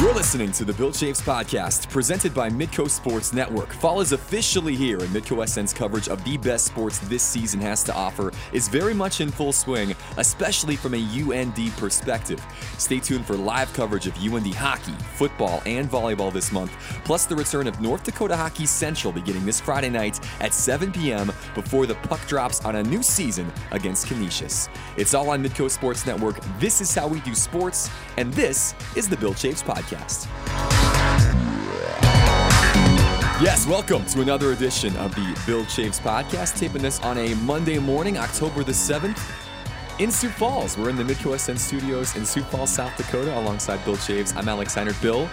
[0.00, 3.72] You're listening to the Bill Chaves podcast, presented by Midco Sports Network.
[3.74, 7.84] Fall is officially here, and Midco SN's coverage of the best sports this season has
[7.84, 12.44] to offer is very much in full swing, especially from a UND perspective.
[12.76, 16.72] Stay tuned for live coverage of UND hockey, football, and volleyball this month,
[17.04, 21.32] plus the return of North Dakota Hockey Central beginning this Friday night at 7 p.m.
[21.54, 24.68] before the puck drops on a new season against Canisius.
[24.96, 26.40] It's all on Midco Sports Network.
[26.58, 29.93] This is how we do sports, and this is the Bill Chaves podcast.
[33.40, 36.56] Yes, welcome to another edition of the Bill Chaves podcast.
[36.56, 39.20] Taping this on a Monday morning, October the 7th,
[39.98, 40.78] in Sioux Falls.
[40.78, 44.34] We're in the Midco SN studios in Sioux Falls, South Dakota, alongside Bill Chaves.
[44.34, 45.00] I'm Alex Seinert.
[45.02, 45.28] Bill,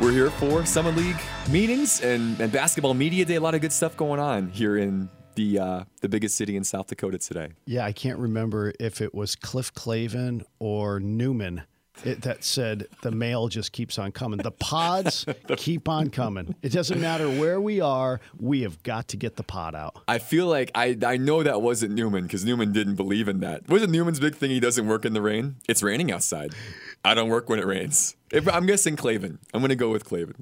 [0.00, 1.20] we're here for Summit League
[1.50, 3.36] meetings and, and basketball media day.
[3.36, 6.64] A lot of good stuff going on here in the uh, the biggest city in
[6.64, 7.52] South Dakota today.
[7.66, 11.62] Yeah, I can't remember if it was Cliff Clavin or Newman
[12.04, 14.38] it, that said the mail just keeps on coming.
[14.38, 16.54] The pods keep on coming.
[16.62, 20.02] It doesn't matter where we are, we have got to get the pod out.
[20.08, 23.68] I feel like I I know that wasn't Newman because Newman didn't believe in that.
[23.68, 24.50] Wasn't Newman's big thing?
[24.50, 25.56] He doesn't work in the rain.
[25.68, 26.54] It's raining outside.
[27.04, 28.16] I don't work when it rains.
[28.30, 29.38] If, I'm guessing Clavin.
[29.52, 30.36] I'm going to go with Clavin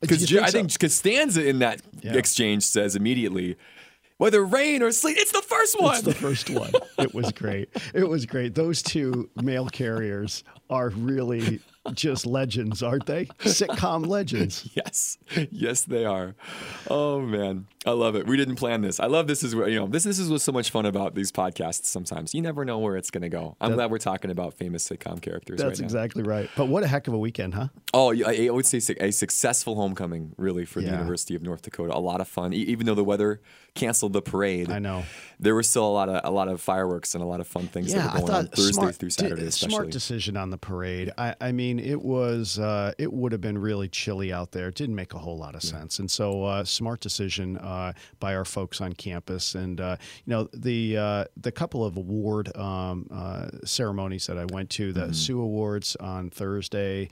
[0.00, 1.00] because I think because so?
[1.00, 2.14] Stanza in that yeah.
[2.14, 3.56] exchange says immediately
[4.18, 5.16] whether rain or sleet.
[5.18, 5.96] It's the first one.
[5.96, 6.72] It's the first one.
[6.98, 7.68] it was great.
[7.94, 8.54] It was great.
[8.54, 11.60] Those two mail carriers are really
[11.92, 13.26] just legends, aren't they?
[13.40, 14.68] Sitcom legends.
[14.74, 15.18] yes,
[15.50, 16.34] yes, they are.
[16.88, 18.26] Oh man, I love it.
[18.26, 19.00] We didn't plan this.
[19.00, 19.42] I love this.
[19.42, 20.04] Is you know this.
[20.04, 21.86] This is what's so much fun about these podcasts.
[21.86, 23.56] Sometimes you never know where it's going to go.
[23.60, 25.60] I'm that, glad we're talking about famous sitcom characters.
[25.60, 26.48] That's right exactly right.
[26.56, 27.68] But what a heck of a weekend, huh?
[27.92, 30.90] Oh, I, I would say a successful homecoming, really, for yeah.
[30.90, 31.96] the University of North Dakota.
[31.96, 33.40] A lot of fun, even though the weather
[33.74, 34.70] canceled the parade.
[34.70, 35.04] I know
[35.40, 37.66] there was still a lot of a lot of fireworks and a lot of fun
[37.66, 39.46] things yeah, that were going on Thursday smart, through Saturday.
[39.46, 39.74] Especially.
[39.74, 41.12] Smart decision on the parade.
[41.18, 44.68] I, I mean, it was uh, it would have been really chilly out there.
[44.68, 48.34] It didn't make a whole lot of sense, and so uh, smart decision uh, by
[48.34, 49.54] our folks on campus.
[49.54, 54.46] And uh, you know the uh, the couple of award um, uh, ceremonies that I
[54.46, 55.12] went to, the mm-hmm.
[55.12, 57.08] Sioux Awards on Thursday,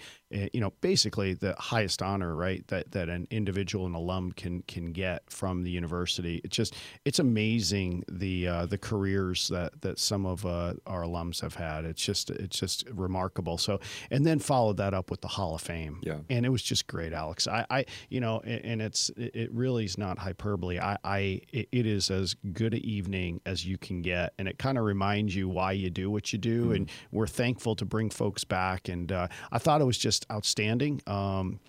[0.53, 4.93] you know, basically the highest honor, right, that that an individual and alum can can
[4.93, 6.41] get from the university.
[6.44, 11.41] It's just it's amazing the uh, the careers that that some of uh, our alums
[11.41, 11.84] have had.
[11.84, 13.59] It's just it's just remarkable.
[13.59, 16.00] So and then followed that up with the Hall of Fame.
[16.03, 17.47] Yeah, and it was just great, Alex.
[17.47, 20.78] I, I you know, and it's it really is not hyperbole.
[20.78, 24.78] I, I it is as good an evening as you can get, and it kind
[24.78, 26.65] of reminds you why you do what you do.
[26.65, 26.75] Mm-hmm.
[26.75, 28.88] And we're thankful to bring folks back.
[28.88, 31.00] And uh, I thought it was just outstanding.
[31.06, 31.60] Um,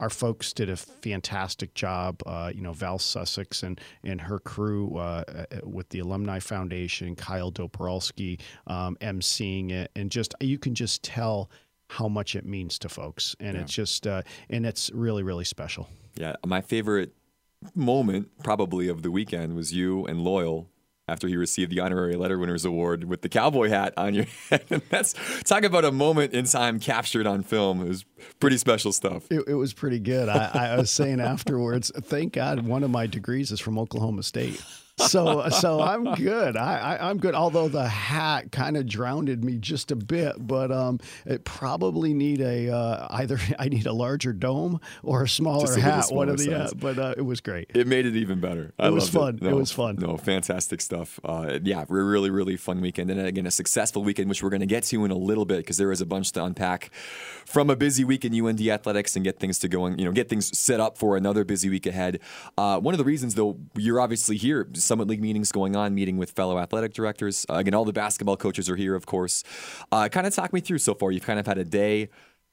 [0.00, 2.22] our folks did a fantastic job.
[2.26, 7.14] Uh, you know, Val Sussex and and her crew uh, uh with the Alumni Foundation,
[7.14, 11.50] Kyle Doporalski um, emceeing it, and just you can just tell
[11.88, 13.62] how much it means to folks, and yeah.
[13.62, 15.88] it's just uh, and it's really really special.
[16.16, 17.14] Yeah, my favorite
[17.76, 20.68] moment probably of the weekend was you and Loyal
[21.08, 24.64] after he received the honorary letter winners award with the cowboy hat on your head.
[24.70, 25.14] And that's
[25.44, 27.82] talk about a moment in time captured on film.
[27.82, 28.04] It was
[28.40, 29.30] pretty special stuff.
[29.30, 30.28] It, it was pretty good.
[30.28, 34.62] I, I was saying afterwards, thank God one of my degrees is from Oklahoma State
[34.98, 36.56] so so I'm good.
[36.56, 37.34] I, I am good.
[37.34, 42.40] Although the hat kind of drowned me just a bit, but um, it probably need
[42.40, 46.06] a uh, either I need a larger dome or a smaller hat.
[46.10, 47.70] One of the yeah, but uh, it was great.
[47.74, 48.72] It made it even better.
[48.78, 49.36] I it was fun.
[49.36, 49.42] It.
[49.42, 49.54] No, it.
[49.54, 49.96] was fun.
[49.96, 51.18] No, fantastic stuff.
[51.24, 54.66] Uh, yeah, really really fun weekend, and again a successful weekend, which we're going to
[54.66, 56.90] get to in a little bit because there is a bunch to unpack
[57.46, 59.98] from a busy week in UND athletics and get things to going.
[59.98, 62.20] You know, get things set up for another busy week ahead.
[62.58, 66.16] Uh, one of the reasons, though, you're obviously here Summit League meetings going on, meeting
[66.16, 67.46] with fellow athletic directors.
[67.48, 69.44] Uh, again, all the basketball coaches are here, of course.
[69.90, 71.10] Uh, kind of talk me through so far.
[71.10, 72.08] You've kind of had a day,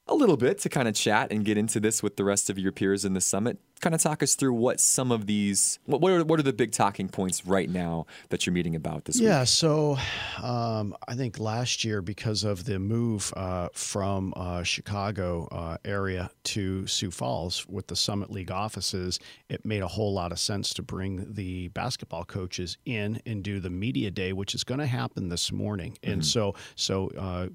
[0.06, 2.58] a little bit to kind of chat and get into this with the rest of
[2.58, 6.00] your peers in the summit kind of talk us through what some of these what
[6.00, 9.18] what are, what are the big talking points right now that you're meeting about this
[9.18, 9.48] yeah week?
[9.48, 9.96] so
[10.42, 16.30] um, i think last year because of the move uh, from uh, chicago uh, area
[16.44, 19.18] to sioux falls with the summit league offices
[19.48, 23.60] it made a whole lot of sense to bring the basketball coaches in and do
[23.60, 26.12] the media day which is going to happen this morning mm-hmm.
[26.12, 27.46] and so so uh,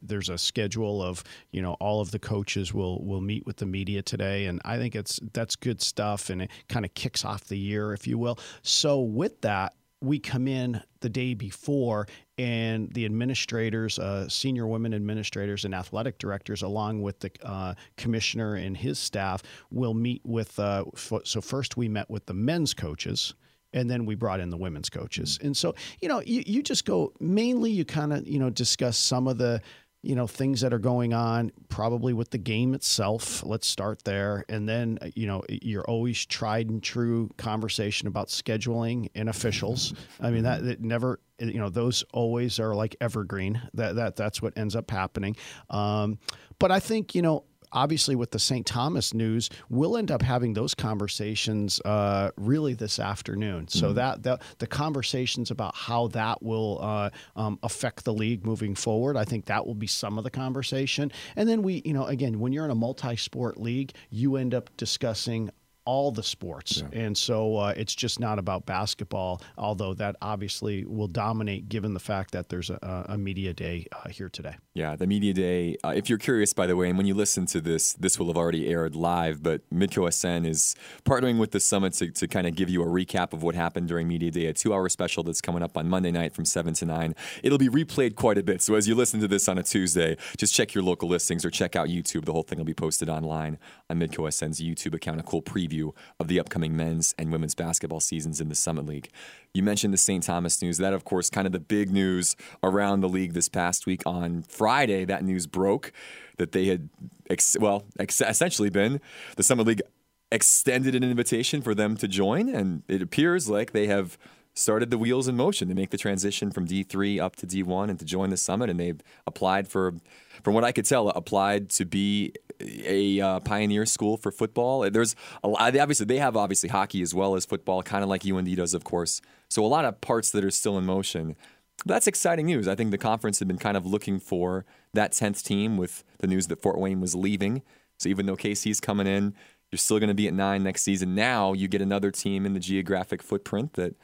[0.00, 3.66] there's a schedule of you know all of the coaches will will meet with the
[3.66, 7.44] media today and i think it's that's good stuff and it kind of kicks off
[7.44, 8.38] the year, if you will.
[8.62, 12.06] So, with that, we come in the day before,
[12.36, 18.56] and the administrators, uh, senior women administrators, and athletic directors, along with the uh, commissioner
[18.56, 20.58] and his staff, will meet with.
[20.58, 20.84] Uh,
[21.24, 23.34] so, first we met with the men's coaches
[23.72, 25.38] and then we brought in the women's coaches.
[25.42, 28.96] And so, you know, you, you just go mainly you kind of, you know, discuss
[28.96, 29.60] some of the
[30.06, 33.44] you know, things that are going on, probably with the game itself.
[33.44, 34.44] Let's start there.
[34.48, 39.94] And then, uh, you know, you're always tried and true conversation about scheduling and officials.
[40.20, 43.60] I mean, that, that never, you know, those always are like evergreen.
[43.74, 45.34] That, that That's what ends up happening.
[45.70, 46.18] Um,
[46.60, 48.66] but I think, you know, obviously with the St.
[48.66, 53.68] Thomas news, we'll end up having those conversations uh, really this afternoon.
[53.68, 53.94] So mm-hmm.
[53.96, 59.16] that, that the conversations about how that will uh, um, affect the league moving forward,
[59.16, 61.12] I think that will be some of the conversation.
[61.36, 64.70] And then we, you know, again, when you're in a multi-sport league, you end up
[64.76, 65.50] discussing
[65.86, 66.82] all the sports.
[66.82, 67.00] Yeah.
[67.00, 72.00] And so uh, it's just not about basketball, although that obviously will dominate given the
[72.00, 74.56] fact that there's a, a media day uh, here today.
[74.76, 75.78] Yeah, the media day.
[75.82, 78.26] Uh, if you're curious, by the way, and when you listen to this, this will
[78.26, 82.46] have already aired live, but Midco SN is partnering with the Summit to, to kind
[82.46, 85.22] of give you a recap of what happened during media day, a two hour special
[85.22, 87.14] that's coming up on Monday night from 7 to 9.
[87.42, 88.60] It'll be replayed quite a bit.
[88.60, 91.48] So as you listen to this on a Tuesday, just check your local listings or
[91.48, 92.26] check out YouTube.
[92.26, 93.56] The whole thing will be posted online
[93.88, 98.00] on Midco SN's YouTube account, a cool preview of the upcoming men's and women's basketball
[98.00, 99.08] seasons in the Summit League.
[99.54, 100.22] You mentioned the St.
[100.22, 100.76] Thomas news.
[100.76, 104.02] That, of course, kind of the big news around the league this past week.
[104.04, 104.65] On Friday,
[105.04, 105.92] that news broke
[106.36, 106.88] that they had,
[107.30, 109.00] ex- well, ex- essentially been
[109.36, 109.82] the Summit League
[110.30, 114.18] extended an invitation for them to join, and it appears like they have
[114.54, 117.98] started the wheels in motion to make the transition from D3 up to D1 and
[117.98, 118.70] to join the summit.
[118.70, 119.94] And they've applied for,
[120.42, 124.88] from what I could tell, applied to be a uh, pioneer school for football.
[124.90, 125.14] There's
[125.44, 128.56] a lot, obviously they have obviously hockey as well as football, kind of like UND
[128.56, 129.20] does, of course.
[129.48, 131.36] So a lot of parts that are still in motion.
[131.84, 132.68] That's exciting news.
[132.68, 134.64] I think the conference had been kind of looking for
[134.94, 137.62] that 10th team with the news that Fort Wayne was leaving.
[137.98, 139.34] So even though KC's coming in,
[139.70, 141.14] you're still going to be at nine next season.
[141.14, 143.94] Now you get another team in the geographic footprint that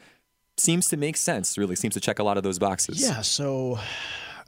[0.57, 3.01] seems to make sense, really, seems to check a lot of those boxes.
[3.01, 3.23] Yeah.
[3.23, 3.79] So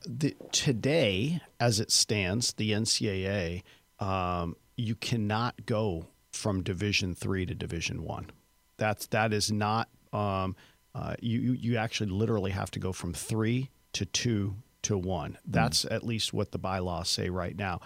[0.07, 3.63] the, today, as it stands, the NCAA,
[4.01, 8.31] um, you cannot go from Division three to Division one.
[8.77, 9.89] That's that is not.
[10.13, 10.57] Um,
[10.95, 15.39] uh, you you actually literally have to go from three to two to one.
[15.47, 15.93] That's mm.
[15.93, 17.81] at least what the bylaws say right now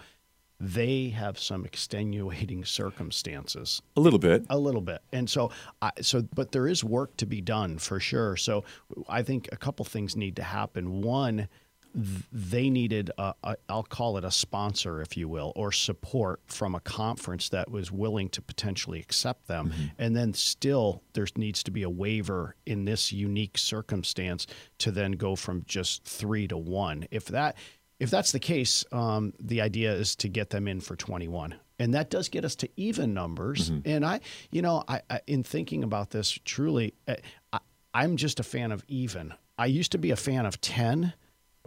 [0.59, 3.81] they have some extenuating circumstances.
[3.95, 4.45] A little bit.
[4.49, 5.01] A little bit.
[5.13, 5.51] And so,
[5.81, 8.35] I, so, but there is work to be done for sure.
[8.35, 8.63] So,
[9.07, 11.01] I think a couple things need to happen.
[11.01, 11.47] One,
[11.93, 16.79] they needed i will call it a sponsor if you will or support from a
[16.81, 19.85] conference that was willing to potentially accept them mm-hmm.
[19.97, 24.45] and then still there needs to be a waiver in this unique circumstance
[24.77, 27.55] to then go from just 3 to 1 if that
[27.99, 31.55] if that's the case, um, the idea is to get them in for 21.
[31.79, 33.69] And that does get us to even numbers.
[33.69, 33.89] Mm-hmm.
[33.89, 34.21] And I,
[34.51, 37.15] you know, I, I, in thinking about this, truly, uh,
[37.53, 37.59] I,
[37.93, 39.33] I'm just a fan of even.
[39.57, 41.13] I used to be a fan of 10,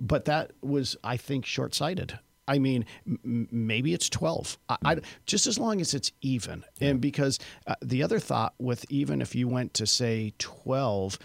[0.00, 2.19] but that was, I think, short sighted.
[2.49, 4.59] I mean, m- maybe it's 12.
[4.69, 4.97] I, I,
[5.27, 6.65] just as long as it's even.
[6.79, 6.89] Yeah.
[6.89, 11.19] And because uh, the other thought with even if you went to say 12,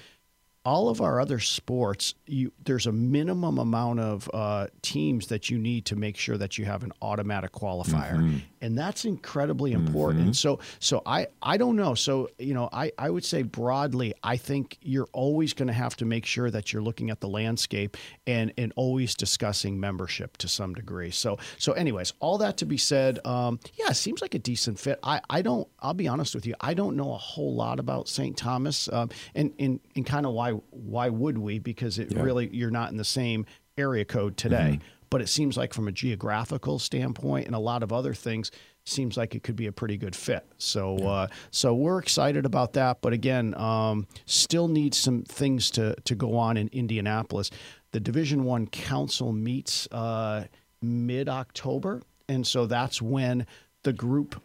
[0.68, 5.58] all of our other sports, you, there's a minimum amount of uh, teams that you
[5.58, 8.40] need to make sure that you have an automatic qualifier, mm-hmm.
[8.60, 10.24] and that's incredibly important.
[10.24, 10.32] Mm-hmm.
[10.34, 11.94] So, so I, I don't know.
[11.94, 15.96] So, you know, I, I would say broadly, I think you're always going to have
[15.98, 20.50] to make sure that you're looking at the landscape and and always discussing membership to
[20.50, 21.12] some degree.
[21.12, 24.78] So, so anyways, all that to be said, um, yeah, it seems like a decent
[24.82, 25.00] fit.
[25.02, 25.66] I, I don't.
[25.80, 28.36] I'll be honest with you, I don't know a whole lot about St.
[28.36, 31.60] Thomas, um, and and and kind of why why would we?
[31.60, 32.22] Because it yeah.
[32.22, 33.46] really you're not in the same
[33.78, 34.74] area code today.
[34.80, 34.88] Mm-hmm.
[35.10, 38.52] But it seems like from a geographical standpoint and a lot of other things,
[38.84, 40.46] seems like it could be a pretty good fit.
[40.58, 41.08] So yeah.
[41.08, 43.02] uh, so we're excited about that.
[43.02, 47.52] But again, um, still need some things to to go on in Indianapolis.
[47.92, 50.46] The Division One Council meets uh,
[50.82, 53.46] mid October, and so that's when
[53.84, 54.42] the group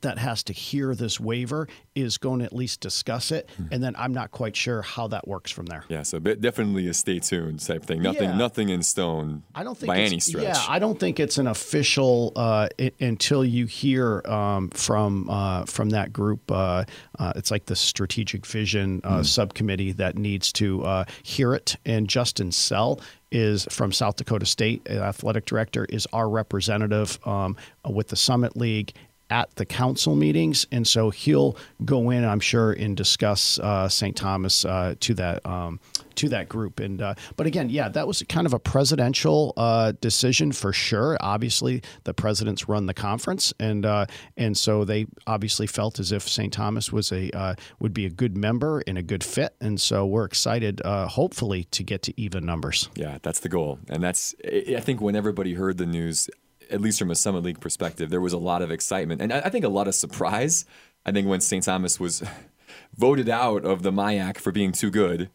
[0.00, 3.66] that has to hear this waiver is going to at least discuss it, hmm.
[3.70, 5.84] and then I'm not quite sure how that works from there.
[5.88, 8.02] Yeah, so definitely a stay tuned type thing.
[8.02, 8.36] Nothing, yeah.
[8.36, 9.42] nothing in stone.
[9.54, 10.44] I don't think by any stretch.
[10.44, 15.64] Yeah, I don't think it's an official uh, it, until you hear um, from uh,
[15.66, 16.50] from that group.
[16.50, 16.84] Uh,
[17.18, 19.24] uh it's like the strategic vision mm.
[19.24, 21.76] subcommittee that needs to uh, hear it.
[21.84, 27.56] And Justin Sell is from South Dakota State, athletic director, is our representative um,
[27.88, 28.92] with the Summit League
[29.30, 34.14] at the council meetings, and so he'll go in, I'm sure, and discuss uh, St.
[34.16, 35.80] Thomas uh, to that um,
[36.16, 36.78] to that group.
[36.78, 41.16] And uh, but again, yeah, that was kind of a presidential uh, decision for sure.
[41.20, 46.28] Obviously, the presidents run the conference, and uh, and so they obviously felt as if
[46.28, 46.52] St.
[46.52, 49.54] Thomas was a uh, would be a good member and a good fit.
[49.60, 52.88] And so we're excited, hopefully, to get to even numbers.
[52.94, 56.28] Yeah, that's the goal, and that's I think when everybody heard the news,
[56.70, 59.48] at least from a Summit League perspective, there was a lot of excitement and I
[59.48, 60.64] think a lot of surprise.
[61.06, 61.64] I think when St.
[61.64, 62.22] Thomas was
[62.96, 65.30] voted out of the MIAC for being too good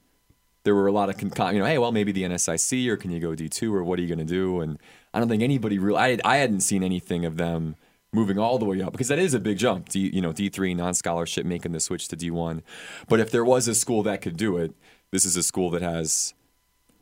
[0.63, 3.11] there were a lot of con- you know, hey, well, maybe the NSIC or can
[3.11, 4.61] you go D2 or what are you going to do?
[4.61, 4.77] And
[5.13, 7.75] I don't think anybody really, I, I hadn't seen anything of them
[8.11, 9.89] moving all the way up because that is a big jump.
[9.89, 12.61] D, you know, D3 non-scholarship making the switch to D1.
[13.07, 14.73] But if there was a school that could do it,
[15.11, 16.33] this is a school that has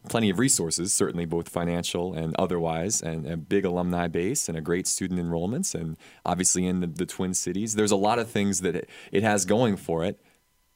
[0.07, 4.61] plenty of resources, certainly both financial and otherwise, and a big alumni base and a
[4.61, 7.75] great student enrollments, and obviously in the, the Twin Cities.
[7.75, 10.19] There's a lot of things that it, it has going for it.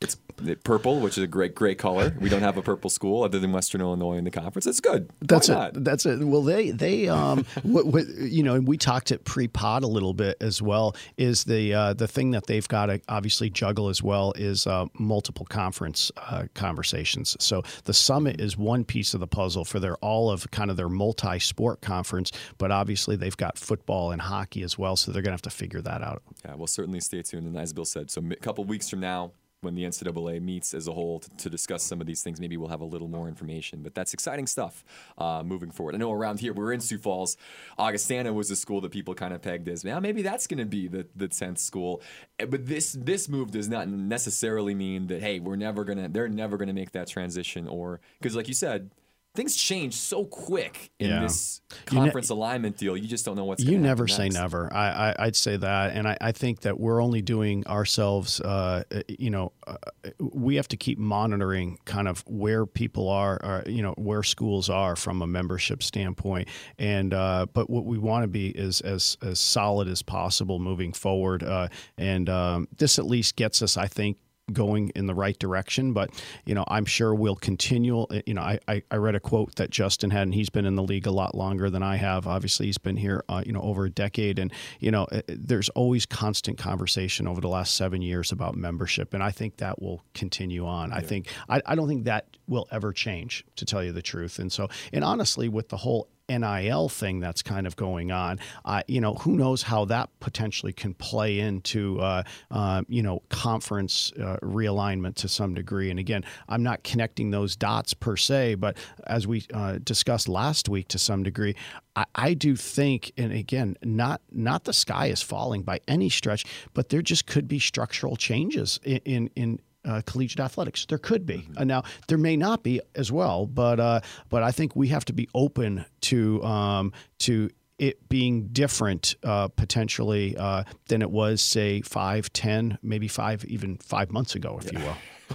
[0.02, 0.18] It's
[0.64, 2.16] purple, which is a great, great color.
[2.20, 4.66] We don't have a purple school other than Western Illinois in the conference.
[4.66, 5.12] It's good.
[5.22, 5.84] That's it.
[5.84, 6.24] That's it.
[6.24, 10.38] Well, they they um, what, what, you know, we talked at pre-pod a little bit
[10.42, 10.96] as well.
[11.18, 14.86] Is the uh, the thing that they've got to obviously juggle as well is uh,
[14.98, 17.38] multiple conference uh, conversations.
[17.40, 20.78] So the summit is one piece of the puzzle for their all of kind of
[20.78, 24.96] their multi-sport conference, but obviously they've got football and hockey as well.
[24.96, 26.24] So they're going to have to figure that out.
[26.44, 27.46] Yeah, we'll certainly stay tuned.
[27.46, 30.88] And as Bill said, so a couple weeks from now when the NCAA meets as
[30.88, 32.40] a whole to, to, discuss some of these things.
[32.40, 34.84] Maybe we'll have a little more information, but that's exciting stuff
[35.20, 35.94] uh, moving forward.
[35.94, 37.38] I know around here we're in Sioux Falls.
[37.78, 40.66] Augustana was a school that people kind of pegged as, well, maybe that's going to
[40.66, 42.02] be the the tenth school.
[42.40, 46.28] Eh, but this this move does not necessarily mean that hey, we're never gonna they're
[46.28, 48.90] never gonna make that transition or because like you said
[49.34, 51.22] things change so quick in yeah.
[51.22, 52.98] this conference ne- alignment deal.
[52.98, 53.64] You just don't know what's.
[53.64, 54.72] You never say never.
[54.74, 58.42] I, I would say that, and I, I think that we're only doing ourselves.
[58.42, 59.76] Uh, you know, uh,
[60.20, 64.70] we have to keep monitoring kind of where people are, or, you know, where schools
[64.70, 66.50] are from a membership standpoint.
[66.78, 70.94] And uh, but what we want to be is as as solid as possible moving
[70.94, 71.44] forward.
[71.44, 74.18] Uh, and um, this at least gets us, I think,
[74.52, 75.94] going in the right direction.
[75.94, 76.10] But
[76.46, 78.06] you know, I'm sure we'll continue.
[78.26, 80.76] You know, I, I, I, read a quote that Justin had, and he's been in
[80.76, 82.28] the league a lot longer than I have.
[82.28, 85.70] Obviously, he's been here, uh, you know, over a decade, and you know, uh, there's
[85.70, 90.04] always constant conversation over the last seven years about membership, and I think that will
[90.14, 90.90] continue on.
[90.90, 90.96] Yeah.
[90.98, 94.40] I think I, I don't think that will ever change, to tell you the truth.
[94.40, 96.08] And so, and honestly, with the whole
[96.40, 98.40] NIL thing that's kind of going on.
[98.66, 103.22] Uh, you know, who knows how that potentially can play into, uh, uh, you know,
[103.30, 105.90] conference uh, realignment to some degree.
[105.90, 110.70] And again, I'm not connecting those dots per se, but as we uh, discussed last
[110.70, 111.56] week to some degree,
[111.96, 116.46] I, I do think, and again, not not the sky is falling by any stretch,
[116.74, 120.86] but there just could be structural changes in in, in uh, collegiate athletics.
[120.86, 121.40] There could be.
[121.40, 121.58] Mm-hmm.
[121.58, 125.06] Uh, now there may not be as well, but uh, but I think we have
[125.06, 131.42] to be open to um, to it being different uh, potentially uh, than it was,
[131.42, 134.80] say, five, ten, maybe five, even five months ago, if yeah.
[134.80, 134.86] you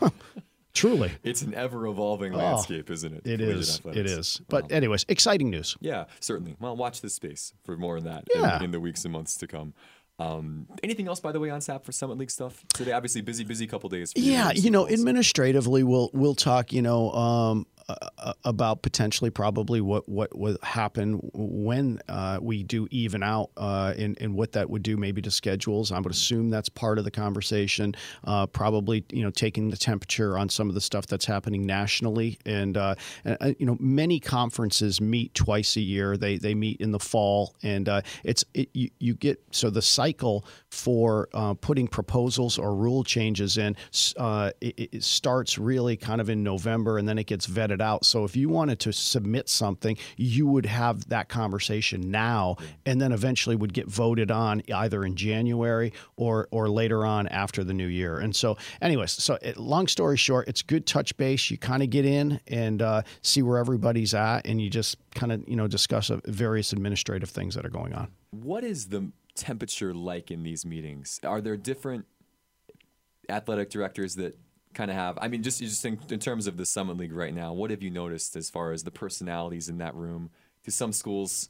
[0.01, 0.13] will.
[0.73, 3.27] Truly, it's an ever-evolving oh, landscape, isn't it?
[3.27, 3.79] It is.
[3.79, 3.99] Athletics.
[3.99, 4.41] It is.
[4.47, 4.77] But wow.
[4.77, 5.75] anyways, exciting news.
[5.81, 6.55] Yeah, certainly.
[6.61, 8.59] Well, watch this space for more of that yeah.
[8.59, 9.73] in, in the weeks and months to come.
[10.19, 12.93] Um, anything else, by the way, on SAP for Summit League stuff today?
[12.93, 14.13] Obviously, busy, busy couple days.
[14.17, 16.73] yeah, you, you know, administratively, we'll we'll talk.
[16.73, 22.89] You know, um, uh, about potentially probably what what would happen when uh, we do
[22.91, 25.93] even out uh, and, and what that would do maybe to schedules.
[25.93, 27.95] I would assume that's part of the conversation.
[28.25, 32.39] Uh, probably you know taking the temperature on some of the stuff that's happening nationally
[32.45, 36.17] and, uh, and uh, you know many conferences meet twice a year.
[36.17, 37.89] They they meet in the fall and
[38.25, 41.29] it's it, you, you get so the cycle for
[41.61, 43.77] putting proposals or rule changes in
[44.61, 48.05] it, it starts really kind of in November and then it gets vetted it out.
[48.05, 53.13] So if you wanted to submit something, you would have that conversation now, and then
[53.13, 57.87] eventually would get voted on either in January or or later on after the new
[57.87, 58.19] year.
[58.19, 61.51] And so, anyways, so it, long story short, it's good touch base.
[61.51, 65.33] You kind of get in and uh, see where everybody's at, and you just kind
[65.33, 68.09] of you know discuss uh, various administrative things that are going on.
[68.31, 71.21] What is the temperature like in these meetings?
[71.23, 72.07] Are there different
[73.29, 74.39] athletic directors that
[74.77, 75.19] kind of have.
[75.21, 77.83] I mean, just just in, in terms of the Summit League right now, what have
[77.83, 80.31] you noticed as far as the personalities in that room?
[80.65, 81.49] Do some schools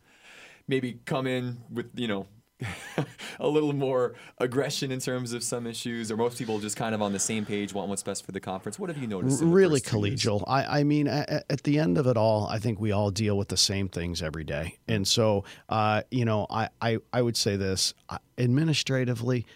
[0.69, 2.27] maybe come in with you know
[3.41, 7.03] a little more aggression in terms of some issues, or most people just kind of
[7.03, 8.79] on the same page, want what's best for the conference?
[8.79, 9.43] What have you noticed?
[9.43, 10.43] Really collegial.
[10.47, 13.37] I, I, mean, at, at, the end of it all, I think we all deal
[13.37, 17.37] with the same things every day, and so uh, you know, I, I I would
[17.37, 17.93] say this
[18.39, 19.47] administratively,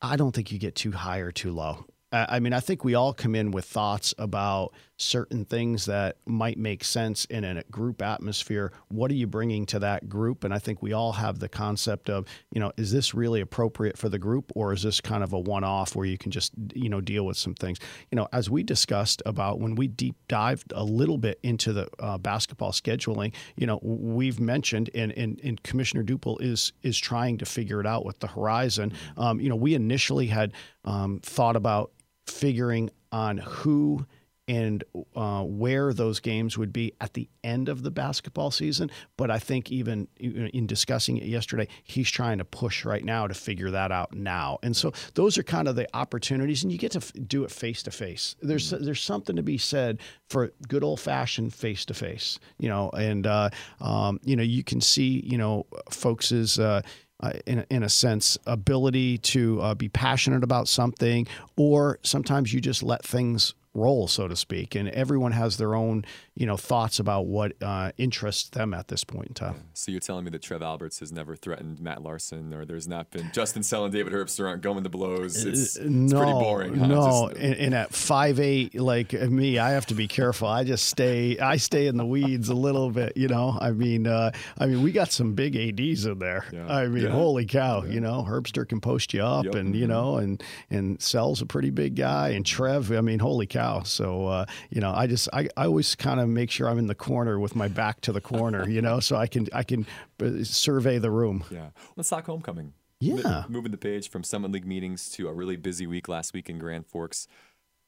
[0.00, 1.84] I don't think you get too high or too low.
[2.10, 6.58] I mean, I think we all come in with thoughts about certain things that might
[6.58, 8.72] make sense in a group atmosphere.
[8.88, 10.42] What are you bringing to that group?
[10.42, 13.96] And I think we all have the concept of, you know, is this really appropriate
[13.96, 16.52] for the group or is this kind of a one off where you can just,
[16.74, 17.78] you know, deal with some things?
[18.10, 21.88] You know, as we discussed about when we deep dived a little bit into the
[22.00, 27.38] uh, basketball scheduling, you know, we've mentioned and, and, and Commissioner Douple is is trying
[27.38, 28.94] to figure it out with the horizon.
[29.16, 31.92] Um, you know, we initially had um, thought about
[32.28, 34.06] figuring on who
[34.48, 34.82] and
[35.14, 38.90] uh, where those games would be at the end of the basketball season.
[39.18, 43.34] But I think even in discussing it yesterday, he's trying to push right now to
[43.34, 44.58] figure that out now.
[44.62, 47.50] And so those are kind of the opportunities, and you get to f- do it
[47.50, 48.36] face to face.
[48.40, 48.84] There's mm-hmm.
[48.84, 52.88] there's something to be said for good old fashioned face to face, you know.
[52.90, 53.50] And uh,
[53.82, 56.80] um, you know you can see you know folks' uh,
[57.20, 62.60] uh, in, in a sense, ability to uh, be passionate about something, or sometimes you
[62.60, 64.74] just let things roll, so to speak.
[64.74, 66.04] And everyone has their own,
[66.38, 69.64] you know, thoughts about what uh, interests them at this point in time.
[69.74, 73.10] So you're telling me that Trev Alberts has never threatened Matt Larsen, or there's not
[73.10, 75.44] been Justin Sell and David Herbster aren't going to blows.
[75.44, 76.74] It's, uh, it's no, pretty boring.
[76.76, 76.86] Huh?
[76.86, 80.46] No, Just, and, and, at five eight like me, I have to be careful.
[80.46, 83.16] I just stay, I stay in the weeds a little bit.
[83.16, 86.44] You know, I mean, uh, I mean, we got some big ads in there.
[86.52, 86.72] Yeah.
[86.72, 87.10] I mean, yeah.
[87.10, 87.82] holy cow!
[87.82, 89.56] You know, Herbster can post you up, yep.
[89.56, 89.90] and you mm-hmm.
[89.90, 90.40] know, and
[90.70, 92.92] and Sell's a pretty big guy, and Trev.
[92.92, 93.82] I mean, holy cow!
[93.82, 96.86] So uh, you know, I just I, I always kind of make sure I'm in
[96.86, 99.86] the corner with my back to the corner, you know, so I can I can
[100.22, 101.44] uh, survey the room.
[101.50, 102.74] Yeah, let's talk homecoming.
[103.00, 106.50] Yeah, moving the page from Summit League meetings to a really busy week last week
[106.50, 107.28] in Grand Forks.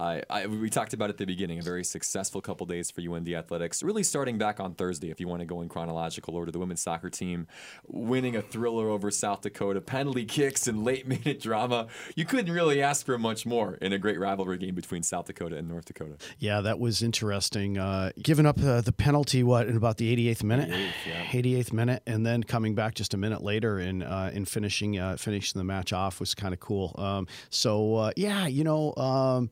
[0.00, 3.28] I, I, we talked about at the beginning a very successful couple days for UND
[3.28, 3.83] athletics.
[3.83, 6.80] Really starting back on Thursday, if you want to go in chronological order, the women's
[6.80, 7.47] soccer team
[7.87, 11.88] winning a thriller over South Dakota, penalty kicks and late minute drama.
[12.16, 15.57] You couldn't really ask for much more in a great rivalry game between South Dakota
[15.57, 16.16] and North Dakota.
[16.38, 17.76] Yeah, that was interesting.
[17.76, 20.71] Uh, giving up uh, the penalty, what in about the 88th minute?
[20.71, 21.25] 88th, yeah.
[21.25, 25.19] 88th minute, and then coming back just a minute later and uh, in finishing uh,
[25.19, 26.95] finishing the match off was kind of cool.
[26.97, 28.95] Um, so uh, yeah, you know.
[28.97, 29.50] Um,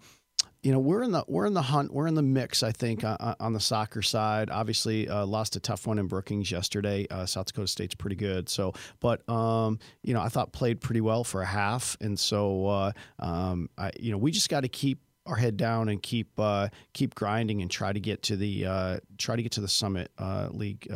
[0.63, 3.05] you know we're in the we're in the hunt we're in the mix I think
[3.05, 4.51] uh, uh, on the soccer side.
[4.51, 7.07] Obviously uh, lost a tough one in Brookings yesterday.
[7.11, 8.49] Uh, South Dakota State's pretty good.
[8.49, 11.97] So but um, you know I thought played pretty well for a half.
[12.01, 15.89] And so uh, um, I, you know we just got to keep our head down
[15.89, 19.61] and keep uh, keep grinding and try to get to the try to get to
[19.61, 20.11] the Summit
[20.51, 20.91] League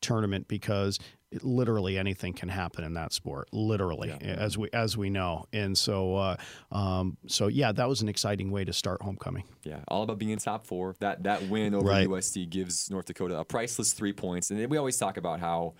[0.00, 0.98] tournament because
[1.30, 4.34] it, literally anything can happen in that sport literally yeah.
[4.34, 6.36] as we as we know and so uh,
[6.72, 10.30] um, so yeah that was an exciting way to start homecoming yeah all about being
[10.30, 12.08] in top four that that win over right.
[12.08, 15.74] USD gives North Dakota a priceless three points and we always talk about how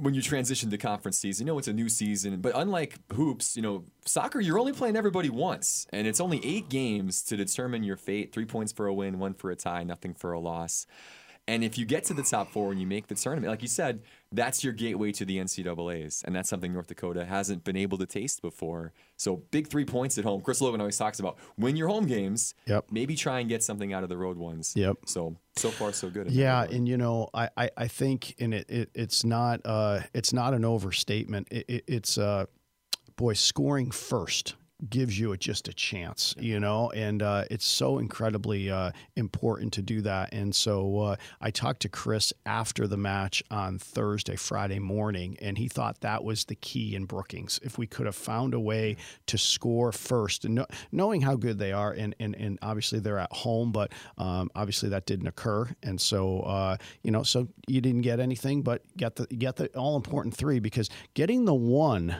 [0.00, 3.56] when you transition to conference season, you know it's a new season, but unlike hoops,
[3.56, 7.84] you know soccer, you're only playing everybody once, and it's only eight games to determine
[7.84, 8.32] your fate.
[8.32, 10.86] Three points for a win, one for a tie, nothing for a loss.
[11.46, 13.68] And if you get to the top four and you make the tournament, like you
[13.68, 16.22] said, that's your gateway to the NCAA's.
[16.24, 18.92] And that's something North Dakota hasn't been able to taste before.
[19.16, 20.40] So big three points at home.
[20.40, 22.54] Chris Logan always talks about win your home games.
[22.66, 22.86] Yep.
[22.90, 24.74] Maybe try and get something out of the road ones.
[24.76, 24.98] Yep.
[25.06, 26.30] So so far so good.
[26.30, 30.32] Yeah, and you know, I, I, I think and it, it it's not uh it's
[30.32, 31.48] not an overstatement.
[31.50, 32.46] It, it, it's uh
[33.16, 34.54] boy scoring first
[34.88, 39.72] gives you a, just a chance, you know, and uh, it's so incredibly uh, important
[39.72, 40.32] to do that.
[40.32, 45.58] And so uh, I talked to Chris after the match on Thursday, Friday morning, and
[45.58, 47.58] he thought that was the key in Brookings.
[47.62, 51.72] If we could have found a way to score first, and knowing how good they
[51.72, 55.68] are, and, and, and obviously they're at home, but um, obviously that didn't occur.
[55.82, 59.66] And so, uh, you know, so you didn't get anything, but get the, get the
[59.76, 62.16] all important three because getting the one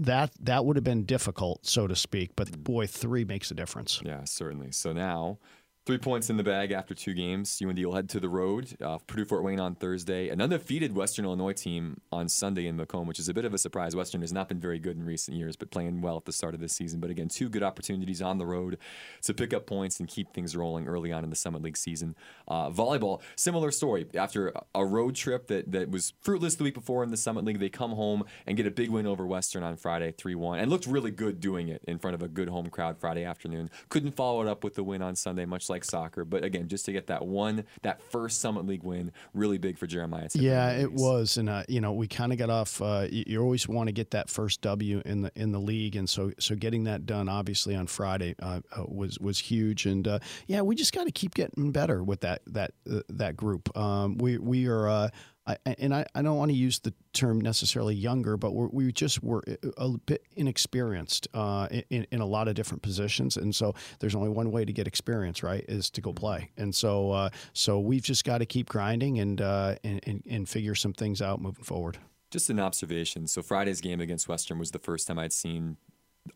[0.00, 2.30] that that would have been difficult, so to speak.
[2.34, 4.00] But boy, three makes a difference.
[4.04, 4.72] Yeah, certainly.
[4.72, 5.38] So now
[5.86, 7.58] Three points in the bag after two games.
[7.64, 8.76] UND will head to the road.
[8.82, 10.28] Uh, Purdue Fort Wayne on Thursday.
[10.28, 13.58] An undefeated Western Illinois team on Sunday in Macomb, which is a bit of a
[13.58, 13.96] surprise.
[13.96, 16.52] Western has not been very good in recent years, but playing well at the start
[16.52, 17.00] of this season.
[17.00, 18.76] But again, two good opportunities on the road
[19.22, 22.14] to pick up points and keep things rolling early on in the Summit League season.
[22.46, 24.06] Uh, volleyball, similar story.
[24.14, 27.58] After a road trip that, that was fruitless the week before in the Summit League,
[27.58, 30.70] they come home and get a big win over Western on Friday, 3 1, and
[30.70, 33.70] looked really good doing it in front of a good home crowd Friday afternoon.
[33.88, 36.24] Couldn't follow it up with the win on Sunday, much like soccer.
[36.24, 39.86] But again, just to get that one, that first Summit League win, really big for
[39.86, 40.28] Jeremiah.
[40.34, 42.82] Yeah, it was, and uh, you know we kind of got off.
[42.82, 45.96] Uh, you, you, always want to get that first W in the in the league,
[45.96, 49.86] and so so getting that done obviously on Friday uh, uh was was huge.
[49.86, 53.36] And uh, yeah, we just got to keep getting better with that that uh, that
[53.36, 53.76] group.
[53.76, 55.10] Um, we we are
[55.46, 58.92] I, and I, I don't want to use the term necessarily younger, but we're, we
[58.92, 59.42] just were
[59.76, 63.36] a bit inexperienced uh, in, in a lot of different positions.
[63.36, 66.50] And so there's only one way to get experience, right, is to go play.
[66.56, 70.48] And so uh, so we've just got to keep grinding and, uh, and, and, and
[70.48, 71.98] figure some things out moving forward.
[72.30, 73.26] Just an observation.
[73.26, 75.78] So Friday's game against Western was the first time I'd seen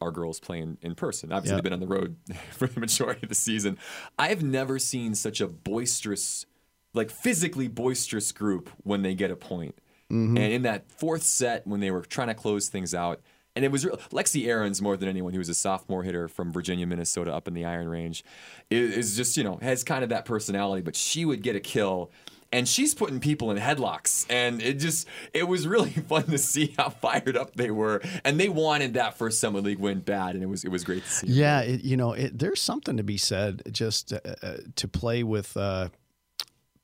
[0.01, 1.31] our girls playing in person.
[1.31, 1.63] Obviously, yep.
[1.63, 2.17] they've been on the road
[2.53, 3.79] for the majority of the season.
[4.19, 6.47] I've never seen such a boisterous
[6.95, 9.77] like physically boisterous group when they get a point.
[10.11, 10.37] Mm-hmm.
[10.37, 13.21] And in that fourth set, when they were trying to close things out,
[13.57, 16.53] and it was real, Lexi Aarons more than anyone, who was a sophomore hitter from
[16.53, 18.25] Virginia, Minnesota, up in the Iron Range,
[18.71, 20.83] is just you know has kind of that personality.
[20.83, 22.11] But she would get a kill,
[22.53, 26.75] and she's putting people in headlocks, and it just it was really fun to see
[26.77, 30.43] how fired up they were, and they wanted that first Summit League win bad, and
[30.43, 31.27] it was it was great to see.
[31.29, 35.23] Yeah, it, you know, it, there's something to be said just uh, uh, to play
[35.23, 35.57] with.
[35.57, 35.91] Uh,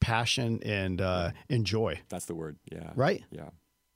[0.00, 2.00] passion and uh, enjoy.
[2.08, 2.56] That's the word.
[2.70, 2.90] Yeah.
[2.94, 3.22] Right.
[3.30, 3.50] Yeah.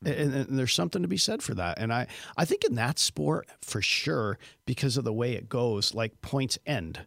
[0.05, 1.79] And, and, there's something to be said for that.
[1.79, 5.95] And I, I think in that sport, for sure, because of the way it goes,
[5.95, 7.07] like points end.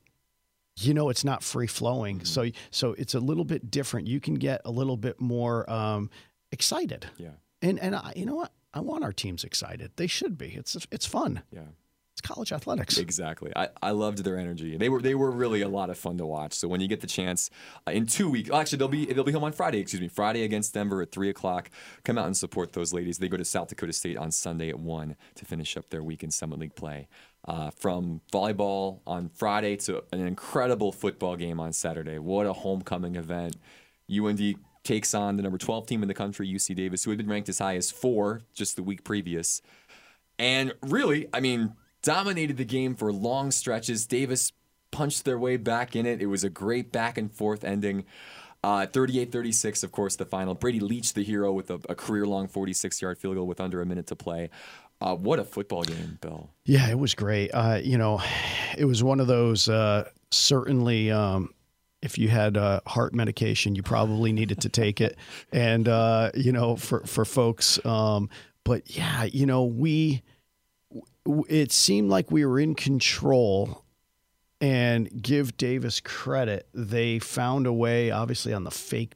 [0.79, 2.25] You know, it's not free flowing, mm-hmm.
[2.25, 4.05] so so it's a little bit different.
[4.05, 6.11] You can get a little bit more um,
[6.51, 7.07] excited.
[7.17, 7.31] Yeah.
[7.63, 8.51] And and I, you know what?
[8.75, 9.93] I want our teams excited.
[9.95, 10.49] They should be.
[10.49, 11.41] It's it's fun.
[11.51, 11.61] Yeah
[12.17, 12.97] it's college athletics.
[12.97, 13.51] Exactly.
[13.55, 14.75] I, I loved their energy.
[14.75, 16.53] They were they were really a lot of fun to watch.
[16.53, 17.51] So when you get the chance
[17.87, 19.79] uh, in two weeks, well, actually they'll be they'll be home on Friday.
[19.79, 21.69] Excuse me, Friday against Denver at three o'clock.
[22.03, 23.19] Come out and support those ladies.
[23.19, 26.23] They go to South Dakota State on Sunday at one to finish up their week
[26.23, 27.07] in Summit League play.
[27.47, 32.17] Uh, from volleyball on Friday to an incredible football game on Saturday.
[32.17, 33.55] What a homecoming event!
[34.11, 37.29] UND takes on the number 12 team in the country, UC Davis, who had been
[37.29, 39.61] ranked as high as four just the week previous.
[40.39, 41.73] And really, I mean,
[42.07, 44.05] dominated the game for long stretches.
[44.05, 44.53] Davis
[44.91, 46.21] punched their way back in it.
[46.21, 48.05] It was a great back and forth ending.
[48.63, 50.55] Uh, 38 uh, 36, of course, the final.
[50.55, 53.81] Brady Leach, the hero, with a, a career long 46 yard field goal with under
[53.81, 54.49] a minute to play.
[55.01, 56.49] Uh, what a football game, Bill.
[56.63, 57.51] Yeah, it was great.
[57.53, 58.21] Uh, you know,
[58.77, 61.11] it was one of those uh, certainly.
[61.11, 61.53] Um,
[62.01, 65.17] if you had uh, heart medication, you probably needed to take it,
[65.51, 67.85] and uh, you know, for for folks.
[67.85, 68.29] Um,
[68.63, 70.21] but yeah, you know, we
[71.49, 73.83] it seemed like we were in control
[74.59, 76.67] and give Davis credit.
[76.73, 79.13] They found a way, obviously, on the fake,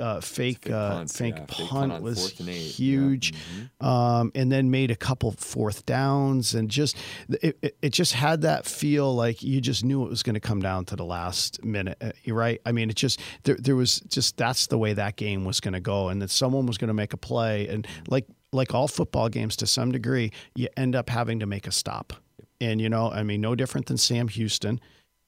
[0.00, 1.44] uh, fake, fake, uh, fake yeah.
[1.46, 3.38] punt, punt was huge, yeah.
[3.38, 3.86] mm-hmm.
[3.86, 6.96] um, and then made a couple fourth downs, and just
[7.28, 10.40] it, it, it, just had that feel like you just knew it was going to
[10.40, 12.60] come down to the last minute, uh, right?
[12.66, 15.74] I mean, it just there, there was just that's the way that game was going
[15.74, 18.88] to go, and that someone was going to make a play, and like like all
[18.88, 22.12] football games to some degree, you end up having to make a stop.
[22.60, 24.80] And, you know, I mean, no different than Sam Houston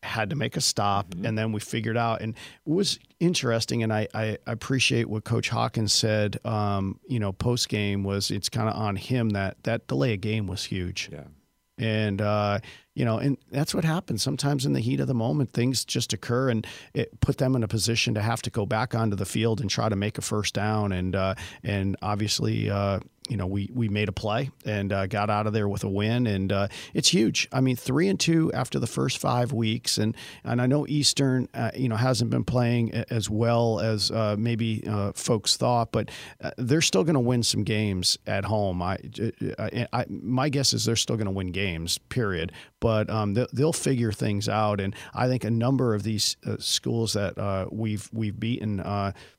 [0.04, 1.24] had to make a stop mm-hmm.
[1.24, 5.48] and then we figured out and it was interesting and I, I appreciate what coach
[5.48, 9.86] Hawkins said um, you know post game was it's kind of on him that that
[9.86, 11.24] delay of game was huge yeah
[11.78, 12.58] and uh,
[12.94, 15.52] you know, and that's what happens sometimes in the heat of the moment.
[15.52, 18.94] Things just occur, and it put them in a position to have to go back
[18.94, 20.92] onto the field and try to make a first down.
[20.92, 25.30] And uh, and obviously, uh, you know, we we made a play and uh, got
[25.30, 27.48] out of there with a win, and uh, it's huge.
[27.52, 31.48] I mean, three and two after the first five weeks, and and I know Eastern,
[31.54, 36.10] uh, you know, hasn't been playing as well as uh, maybe uh, folks thought, but
[36.42, 38.82] uh, they're still going to win some games at home.
[38.82, 38.98] I,
[39.58, 41.96] I, I my guess is they're still going to win games.
[41.96, 42.52] Period.
[42.84, 47.14] But um, they'll, they'll, figure things out, and I think a number of these schools
[47.14, 48.80] that we've we've beaten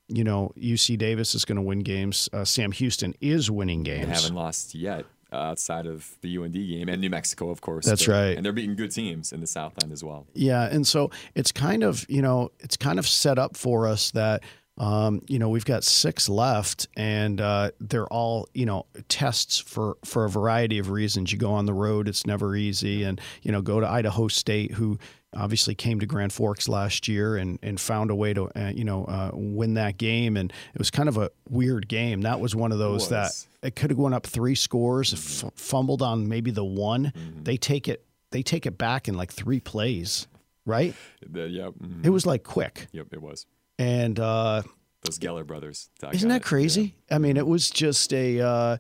[0.08, 2.30] you know, UC Davis is going to win games.
[2.32, 4.08] Uh, Sam Houston is winning games.
[4.08, 7.86] They haven't lost yet uh, outside of the UND game and New Mexico, of course.
[7.86, 8.38] That's but, right.
[8.38, 10.28] And they're beating good teams in the Southland as well.
[10.34, 14.12] Yeah, and so it's kind of you know it's kind of set up for us
[14.12, 14.44] that.
[14.78, 19.98] Um, you know, we've got six left, and uh, they're all you know tests for
[20.04, 21.32] for a variety of reasons.
[21.32, 24.72] You go on the road; it's never easy, and you know, go to Idaho State,
[24.72, 25.00] who
[25.36, 28.84] obviously came to Grand Forks last year and, and found a way to uh, you
[28.84, 32.56] know uh, win that game and it was kind of a weird game that was
[32.56, 35.48] one of those that it could have gone up three scores mm-hmm.
[35.48, 37.44] f- fumbled on maybe the one mm-hmm.
[37.44, 40.28] they take it they take it back in like three plays
[40.66, 40.96] right
[41.28, 42.02] the, yep mm-hmm.
[42.04, 43.46] it was like quick yep it was
[43.78, 44.62] and uh,
[45.04, 47.16] those Geller brothers isn't that crazy yeah.
[47.16, 48.78] I mean it was just a uh,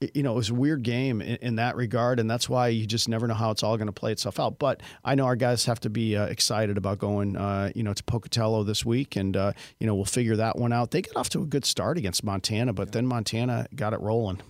[0.00, 2.86] you know, it was a weird game in, in, that regard, and that's why you
[2.86, 4.58] just never know how it's all going to play itself out.
[4.58, 7.94] But I know our guys have to be uh, excited about going, uh, you know,
[7.94, 10.90] to Pocatello this week, and uh, you know, we'll figure that one out.
[10.90, 12.92] They got off to a good start against Montana, but yeah.
[12.92, 14.42] then Montana got it rolling.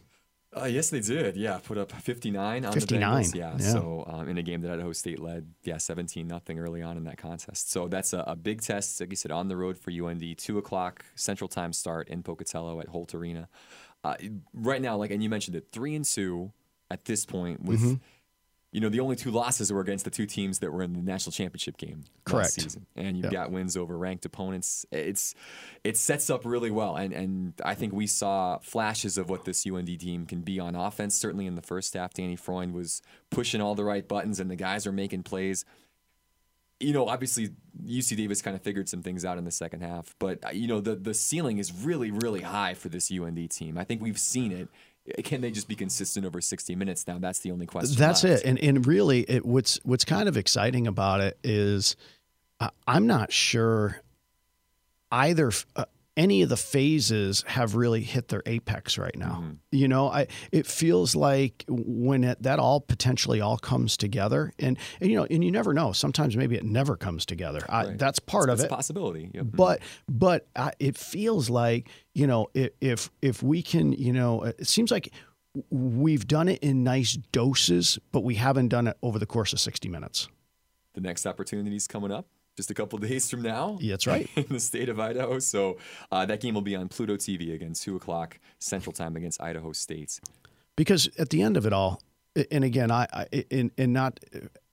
[0.56, 1.36] Uh, yes, they did.
[1.36, 3.00] Yeah, put up 59 on 59.
[3.00, 3.34] the Bengals.
[3.34, 3.72] Yeah, yeah.
[3.72, 7.04] so um, in a game that Idaho State led, yeah, 17 nothing early on in
[7.04, 7.70] that contest.
[7.70, 10.38] So that's a, a, big test, like you said, on the road for UND.
[10.38, 13.48] Two o'clock Central Time start in Pocatello at Holt Arena.
[14.02, 14.14] Uh,
[14.54, 16.52] right now, like, and you mentioned it, three and two
[16.90, 17.80] at this point with.
[17.80, 17.94] Mm-hmm
[18.76, 21.00] you know, the only two losses were against the two teams that were in the
[21.00, 22.50] national championship game Correct.
[22.50, 22.84] season.
[22.94, 23.32] And you've yep.
[23.32, 24.84] got wins over ranked opponents.
[24.92, 25.34] It's
[25.82, 26.94] it sets up really well.
[26.94, 30.74] And and I think we saw flashes of what this UND team can be on
[30.74, 31.16] offense.
[31.16, 34.56] Certainly in the first half, Danny Freund was pushing all the right buttons and the
[34.56, 35.64] guys are making plays.
[36.78, 40.14] You know, obviously UC Davis kind of figured some things out in the second half,
[40.18, 43.78] but uh, you know, the the ceiling is really, really high for this UND team.
[43.78, 44.68] I think we've seen it
[45.24, 48.44] can they just be consistent over 60 minutes now that's the only question that's left.
[48.44, 51.96] it and and really it what's what's kind of exciting about it is
[52.60, 54.00] uh, i'm not sure
[55.10, 55.84] either uh,
[56.16, 59.42] any of the phases have really hit their apex right now.
[59.42, 59.52] Mm-hmm.
[59.72, 64.78] You know, I it feels like when it, that all potentially all comes together, and,
[65.00, 65.92] and you know, and you never know.
[65.92, 67.60] Sometimes maybe it never comes together.
[67.68, 67.88] Right.
[67.88, 68.70] I, that's part that's, of it.
[68.70, 69.30] possibility.
[69.34, 69.46] Yep.
[69.52, 74.66] But but uh, it feels like you know if if we can you know it
[74.66, 75.12] seems like
[75.70, 79.60] we've done it in nice doses, but we haven't done it over the course of
[79.60, 80.28] sixty minutes.
[80.94, 83.78] The next opportunity is coming up just a couple days from now.
[83.80, 84.28] Yeah, that's right.
[84.36, 85.38] In the state of Idaho.
[85.38, 85.78] So
[86.10, 89.72] uh, that game will be on Pluto TV again, 2 o'clock Central Time against Idaho
[89.72, 90.20] State.
[90.76, 92.02] Because at the end of it all,
[92.50, 94.20] and again, I, I and, and not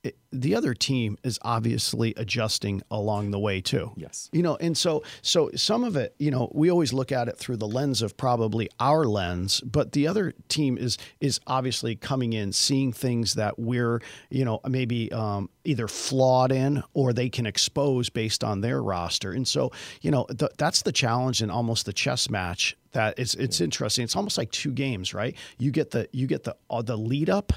[0.04, 3.92] it, the other team is obviously adjusting along the way too.
[3.96, 4.28] Yes.
[4.32, 7.38] You know, and so so some of it, you know, we always look at it
[7.38, 12.34] through the lens of probably our lens, but the other team is is obviously coming
[12.34, 17.46] in, seeing things that we're, you know, maybe um, either flawed in or they can
[17.46, 19.32] expose based on their roster.
[19.32, 19.72] And so,
[20.02, 22.76] you know, the, that's the challenge in almost the chess match.
[22.94, 23.64] That it's it's yeah.
[23.64, 24.04] interesting.
[24.04, 25.36] It's almost like two games, right?
[25.58, 27.52] You get the you get the uh, the lead up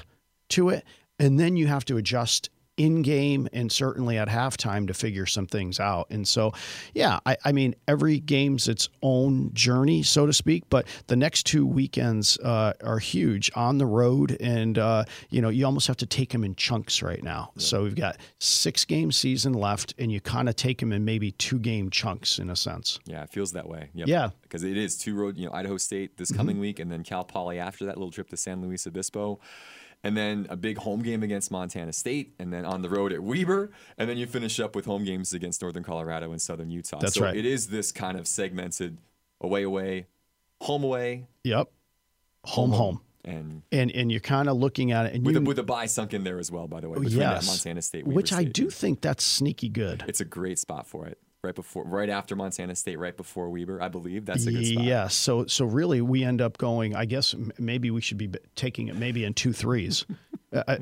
[0.50, 0.84] to it
[1.18, 5.46] and then you have to adjust in game and certainly at halftime to figure some
[5.46, 6.06] things out.
[6.10, 6.52] And so,
[6.94, 10.64] yeah, I, I, mean, every game's its own journey, so to speak.
[10.70, 15.48] But the next two weekends uh, are huge on the road, and uh, you know,
[15.48, 17.50] you almost have to take them in chunks right now.
[17.56, 17.62] Yeah.
[17.62, 21.32] So we've got six game season left, and you kind of take them in maybe
[21.32, 23.00] two game chunks in a sense.
[23.04, 23.90] Yeah, it feels that way.
[23.94, 24.08] Yep.
[24.08, 25.36] Yeah, because it is two road.
[25.36, 26.62] You know, Idaho State this coming mm-hmm.
[26.62, 29.40] week, and then Cal Poly after that little trip to San Luis Obispo
[30.04, 33.22] and then a big home game against Montana State, and then on the road at
[33.22, 36.98] Weber, and then you finish up with home games against Northern Colorado and Southern Utah.
[36.98, 37.36] That's so right.
[37.36, 38.98] It is this kind of segmented
[39.40, 40.06] away, away,
[40.60, 41.26] home, away.
[41.44, 41.68] Yep.
[42.44, 42.78] Home, home.
[42.78, 43.00] home.
[43.24, 45.62] And, and and you're kind of looking at it, and with, you, a, with a
[45.62, 46.98] bye sunk in there as well, by the way.
[47.08, 48.38] Yes, Montana State, Weber which State.
[48.38, 50.02] I do think that's sneaky good.
[50.08, 53.80] It's a great spot for it right before, right after Montana State, right before Weber.
[53.80, 54.84] I believe that's a good spot.
[54.84, 55.08] Yeah.
[55.08, 56.96] So, so really, we end up going.
[56.96, 60.04] I guess maybe we should be taking it maybe in two threes.
[60.52, 60.76] uh,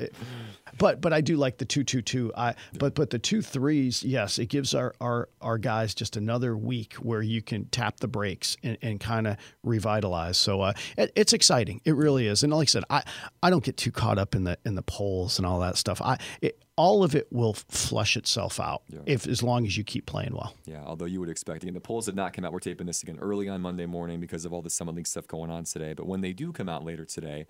[0.78, 2.32] but but I do like the two two two.
[2.36, 6.56] I but but the two threes, yes, it gives our our our guys just another
[6.56, 10.36] week where you can tap the brakes and, and kind of revitalize.
[10.36, 11.80] So uh, it, it's exciting.
[11.84, 12.42] It really is.
[12.42, 13.02] And like I said, I
[13.42, 16.00] I don't get too caught up in the in the polls and all that stuff.
[16.00, 19.00] I it, all of it will flush itself out yeah.
[19.06, 20.54] if as long as you keep playing well.
[20.66, 22.52] Yeah, although you would expect again the polls have not come out.
[22.52, 25.26] We're taping this again early on Monday morning because of all the Summit League stuff
[25.26, 25.94] going on today.
[25.94, 27.46] But when they do come out later today,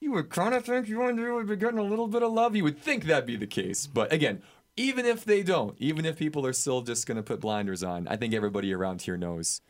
[0.00, 2.54] you would kind of think you would be getting a little bit of love.
[2.54, 3.86] You would think that'd be the case.
[3.86, 4.42] But again,
[4.76, 8.06] even if they don't, even if people are still just going to put blinders on,
[8.08, 9.60] I think everybody around here knows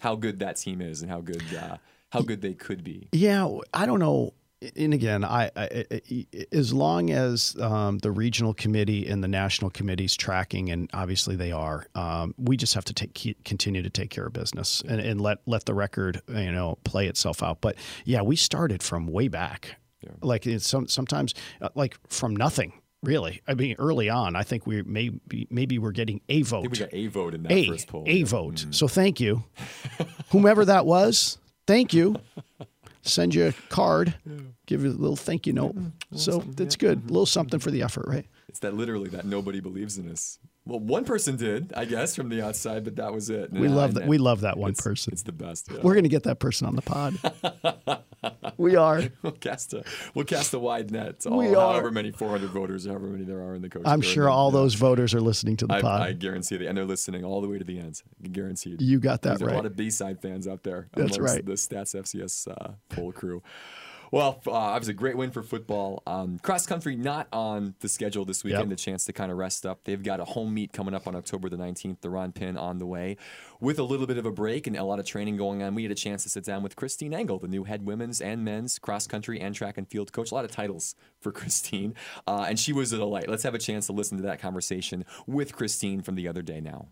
[0.00, 1.78] how good that team is and how good uh,
[2.10, 3.08] how good they could be.
[3.12, 4.34] Yeah, I don't know
[4.76, 9.70] and again, I, I, I as long as um, the regional committee and the national
[9.70, 14.10] committees tracking, and obviously they are, um, we just have to take continue to take
[14.10, 17.60] care of business and, and, let let the record you know play itself out.
[17.60, 20.10] But yeah, we started from way back, yeah.
[20.22, 22.72] like it's some sometimes uh, like from nothing.
[23.02, 26.70] Really, I mean, early on, I think we maybe maybe we're getting a vote.
[26.70, 28.04] we got a vote in that a, first poll.
[28.06, 28.24] A yeah.
[28.24, 28.54] vote.
[28.66, 28.74] Mm.
[28.74, 29.44] So thank you,
[30.30, 31.38] whomever that was.
[31.66, 32.16] Thank you
[33.04, 34.14] send you a card,
[34.66, 35.76] give you a little thank you note.
[36.14, 36.98] so that's good.
[37.04, 38.26] A little something for the effort, right?
[38.48, 40.38] It's that literally that nobody believes in us.
[40.66, 43.52] Well, one person did, I guess, from the outside, but that was it.
[43.52, 44.06] We love that.
[44.06, 45.12] We love that one it's, person.
[45.12, 45.68] It's the best.
[45.70, 45.80] Yeah.
[45.82, 47.18] We're gonna get that person on the pod.
[48.56, 49.02] we are.
[49.22, 51.26] we'll cast a we'll cast a wide net.
[51.26, 51.72] All, We are.
[51.72, 53.82] however many 400 voters, however many there are in the coach.
[53.84, 54.60] I'm sure all Yeah.
[54.60, 56.00] those voters are listening to the I, pod.
[56.00, 58.02] I guarantee they, and they're listening all the way to the end.
[58.32, 58.80] Guaranteed.
[58.80, 60.88] you got that There's a lot of B-side fans out there.
[60.94, 61.44] That's right.
[61.44, 63.42] The Stats FCS uh, poll crew.
[64.10, 66.02] Well, uh, it was a great win for football.
[66.06, 68.70] Um, cross country not on the schedule this weekend.
[68.70, 68.78] Yep.
[68.78, 69.84] A chance to kind of rest up.
[69.84, 72.00] They've got a home meet coming up on October the 19th.
[72.00, 73.16] The Ron Pynn on the way,
[73.60, 75.74] with a little bit of a break and a lot of training going on.
[75.74, 78.44] We had a chance to sit down with Christine Engel, the new head women's and
[78.44, 80.30] men's cross country and track and field coach.
[80.30, 81.94] A lot of titles for Christine,
[82.26, 83.28] uh, and she was a delight.
[83.28, 86.60] Let's have a chance to listen to that conversation with Christine from the other day
[86.60, 86.88] now.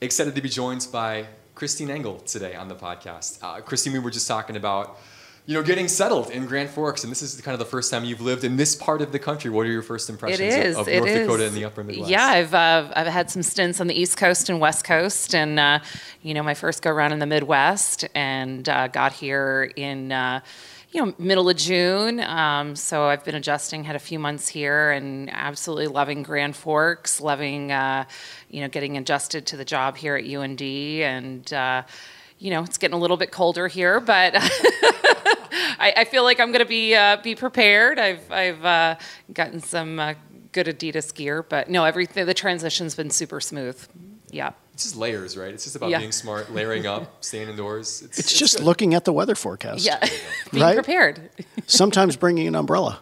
[0.00, 3.38] Excited to be joined by Christine Engel today on the podcast.
[3.42, 4.98] Uh, Christine, we were just talking about,
[5.46, 8.04] you know, getting settled in Grand Forks, and this is kind of the first time
[8.04, 9.48] you've lived in this part of the country.
[9.48, 10.76] What are your first impressions is.
[10.76, 11.20] of, of North is.
[11.20, 12.10] Dakota and the Upper Midwest?
[12.10, 15.60] Yeah, I've uh, I've had some stints on the East Coast and West Coast, and
[15.60, 15.78] uh,
[16.22, 20.12] you know, my first go around in the Midwest, and uh, got here in.
[20.12, 20.40] Uh,
[20.92, 22.20] you know, middle of June.
[22.20, 27.20] Um, so I've been adjusting, had a few months here, and absolutely loving Grand Forks,
[27.20, 28.06] loving, uh,
[28.48, 31.82] you know, getting adjusted to the job here at UND, and uh,
[32.38, 34.34] you know, it's getting a little bit colder here, but
[35.78, 37.98] I, I feel like I'm going to be uh, be prepared.
[37.98, 38.96] I've I've uh,
[39.32, 40.14] gotten some uh,
[40.52, 43.78] good Adidas gear, but no, everything the transition's been super smooth.
[44.30, 44.52] Yeah.
[44.74, 45.54] It's just layers, right?
[45.54, 45.98] It's just about Yeah.
[46.00, 48.02] being smart, layering up, staying indoors.
[48.02, 49.84] It's, it's just looking at the weather forecast.
[49.86, 49.98] Yeah.
[50.52, 50.74] Being Right?
[50.74, 51.30] prepared.
[51.66, 53.00] Sometimes bringing an umbrella.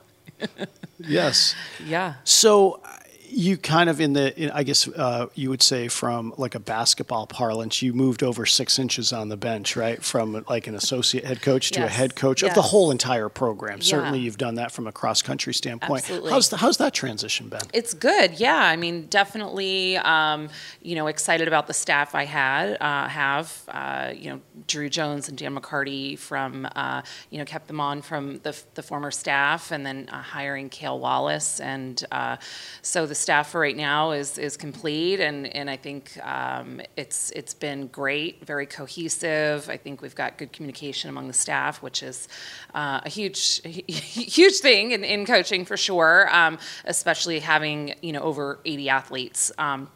[1.01, 1.55] yes.
[1.85, 2.15] Yeah.
[2.23, 2.81] So
[3.27, 6.61] you kind of in the, in, I guess uh, you would say from like a
[6.61, 10.03] basketball parlance, you moved over six inches on the bench, right?
[10.03, 13.79] From like an associate head coach to a head coach of the whole entire program.
[13.79, 13.85] Yeah.
[13.85, 16.03] Certainly, you've done that from a cross country standpoint.
[16.05, 16.31] Absolutely.
[16.31, 17.63] How's the, how's that transition been?
[17.73, 18.57] It's good, yeah.
[18.57, 20.49] I mean, definitely, um,
[20.83, 23.63] you know, excited about the staff I had uh, have.
[23.69, 28.03] Uh, you know, Drew Jones and Dan McCarty from, uh, you know, kept them on
[28.03, 32.37] from the, the former staff, and then uh, hiring Kale Wallace, and uh,
[32.83, 37.31] so the staff for right now is is complete, and and I think um, it's
[37.31, 39.71] it's been great, very cohesive.
[39.71, 42.29] I think we've got good communication among the staff, which is
[42.75, 48.21] uh, a huge huge thing in, in coaching for sure, um, especially having you know
[48.21, 49.51] over 80 athletes.
[49.57, 49.89] Um,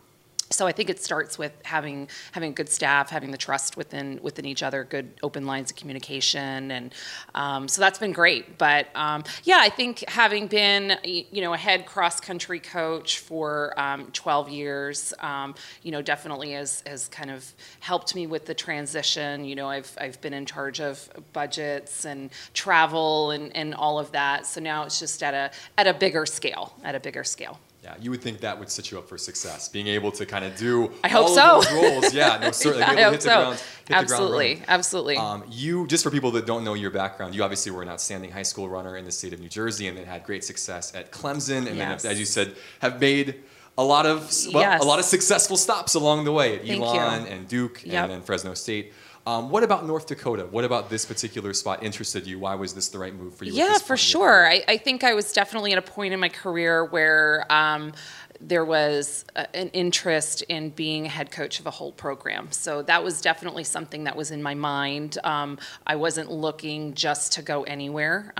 [0.50, 4.46] so I think it starts with having having good staff, having the trust within within
[4.46, 6.94] each other, good open lines of communication, and
[7.34, 8.58] um, so that's been great.
[8.58, 13.78] But um, yeah, I think having been you know a head cross country coach for
[13.78, 18.54] um, 12 years, um, you know definitely has has kind of helped me with the
[18.54, 19.44] transition.
[19.44, 24.12] You know I've I've been in charge of budgets and travel and and all of
[24.12, 24.46] that.
[24.46, 27.58] So now it's just at a at a bigger scale, at a bigger scale.
[27.88, 30.44] Yeah, you would think that would set you up for success, being able to kind
[30.44, 31.74] of do I hope all so.
[31.74, 32.12] roles.
[32.12, 32.80] Yeah, no, certainly.
[32.80, 33.36] Yeah, I hope hit the so.
[33.36, 35.16] ground, hit the ground absolutely, absolutely.
[35.16, 38.30] Um, you, just for people that don't know your background, you obviously were an outstanding
[38.30, 41.12] high school runner in the state of New Jersey, and then had great success at
[41.12, 42.02] Clemson, and Yes.
[42.02, 43.36] then, as you said, have made
[43.78, 44.82] a lot of well, Yes.
[44.82, 47.28] a lot of successful stops along the way at Thank Elon you.
[47.28, 48.02] and Duke, Yep.
[48.04, 48.92] and then Fresno State.
[49.28, 50.46] Um, what about North Dakota?
[50.50, 52.38] What about this particular spot interested you?
[52.38, 53.52] Why was this the right move for you?
[53.52, 54.46] Yeah, for point in your sure.
[54.46, 57.92] I, I think I was definitely at a point in my career where um,
[58.40, 62.50] there was a, an interest in being head coach of a whole program.
[62.52, 65.18] So that was definitely something that was in my mind.
[65.24, 68.32] Um, I wasn't looking just to go anywhere.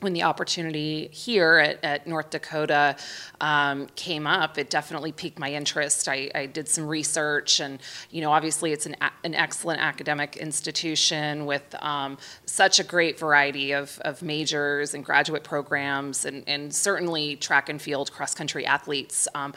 [0.00, 2.96] When the opportunity here at, at North Dakota
[3.40, 6.08] um, came up, it definitely piqued my interest.
[6.08, 7.80] I, I did some research, and
[8.10, 13.72] you know, obviously, it's an, an excellent academic institution with um, such a great variety
[13.72, 19.26] of, of majors and graduate programs, and, and certainly track and field, cross country athletes.
[19.34, 19.52] Um,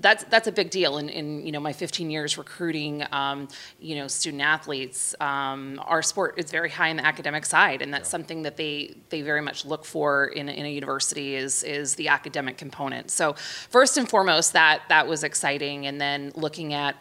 [0.00, 3.48] that's that's a big deal in, in you know my 15 years recruiting um,
[3.80, 5.14] you know student athletes.
[5.20, 8.96] Um, our sport is very high in the academic side and that's something that they
[9.08, 13.10] they very much look for in, a- in a university is is the academic component.
[13.10, 13.34] So
[13.70, 15.86] first and foremost that that was exciting.
[15.86, 16.96] And then looking at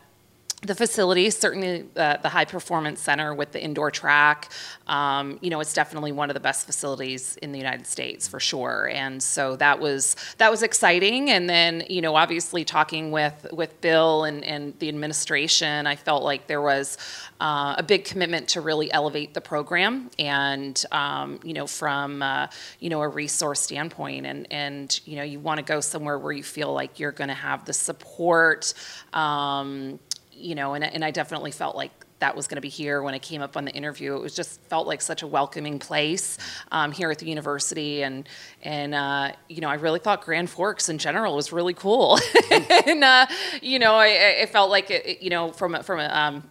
[0.63, 4.51] the facility, certainly uh, the high performance center with the indoor track,
[4.87, 8.39] um, you know, it's definitely one of the best facilities in the United States for
[8.39, 8.89] sure.
[8.91, 11.29] And so that was that was exciting.
[11.29, 16.23] And then, you know, obviously talking with with Bill and, and the administration, I felt
[16.23, 16.97] like there was
[17.39, 22.47] uh, a big commitment to really elevate the program and um, you know from uh,
[22.79, 26.31] you know a resource standpoint and and you know you want to go somewhere where
[26.31, 28.73] you feel like you're going to have the support
[29.13, 29.99] um,
[30.37, 33.13] you know, and, and I definitely felt like that was going to be here when
[33.13, 34.15] I came up on the interview.
[34.15, 36.37] It was just felt like such a welcoming place
[36.71, 38.27] um, here at the university, and
[38.63, 42.19] and uh, you know, I really thought Grand Forks in general was really cool,
[42.51, 43.27] and uh,
[43.61, 46.43] you know, I, I felt like it, you know, from from a um,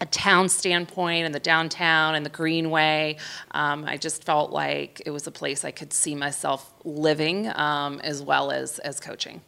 [0.00, 3.16] a town standpoint and the downtown and the greenway
[3.50, 8.00] um, i just felt like it was a place i could see myself living um,
[8.00, 9.42] as well as as coaching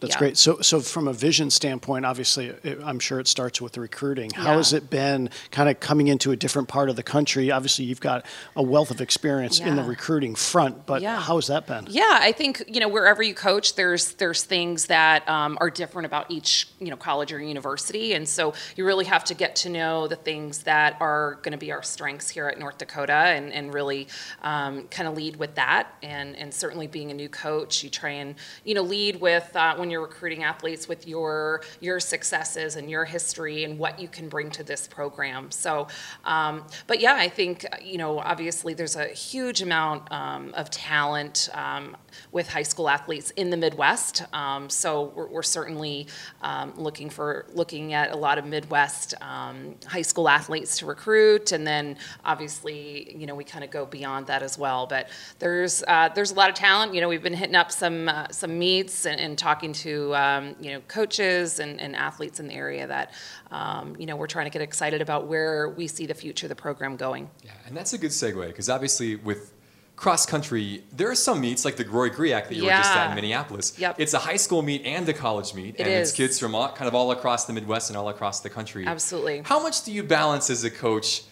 [0.00, 0.18] That's Yeah.
[0.18, 0.38] great.
[0.38, 4.30] So, so from a vision standpoint, obviously, it, I'm sure it starts with recruiting.
[4.30, 4.56] How Yeah.
[4.56, 7.50] has it been kind of coming into a different part of the country?
[7.50, 8.24] Obviously, you've got
[8.56, 11.20] a wealth of experience in the recruiting front, but Yeah.
[11.20, 11.86] how has that been?
[11.90, 16.06] Yeah, I think you know wherever you coach, there's there's things that um, are different
[16.06, 19.68] about each you know college or university, and so you really have to get to
[19.68, 23.52] know the things that are going to be our strengths here at North Dakota, and
[23.52, 24.08] and really
[24.42, 28.10] um, kind of lead with that, and and certainly being a new coach, you try
[28.10, 28.34] and
[28.64, 33.04] you know lead with uh, when you're recruiting athletes with your your successes and your
[33.04, 35.50] history and what you can bring to this program.
[35.50, 35.88] So,
[36.24, 41.48] um, but yeah, I think you know obviously there's a huge amount um, of talent
[41.54, 41.96] um,
[42.32, 44.24] with high school athletes in the Midwest.
[44.32, 46.06] Um, so we're, we're certainly
[46.42, 51.66] um, looking for looking at a lot of Midwest high school athletes to recruit, and
[51.66, 54.86] then obviously you know we kind of go beyond that as well.
[54.86, 56.94] But there's uh, there's a lot of talent.
[56.94, 59.79] You know we've been hitting up some uh, some meets and, and talking to
[60.14, 63.12] um, you know coaches and, and athletes in the area that
[63.50, 66.48] um, you know we're trying to get excited about where we see the future of
[66.48, 67.30] the program going.
[67.44, 69.52] Yeah, and that's a good segue because obviously with
[70.00, 73.10] cross country, there are some meets like the Roy Griak that you were just at
[73.10, 73.78] in Minneapolis.
[73.78, 73.96] Yep.
[73.98, 76.72] It's a high school meet and a college meet, It and it's kids from all,
[76.72, 78.86] kind of all across the Midwest and all across the country.
[78.86, 79.42] Absolutely.
[79.44, 81.24] How much do you balance as a coach?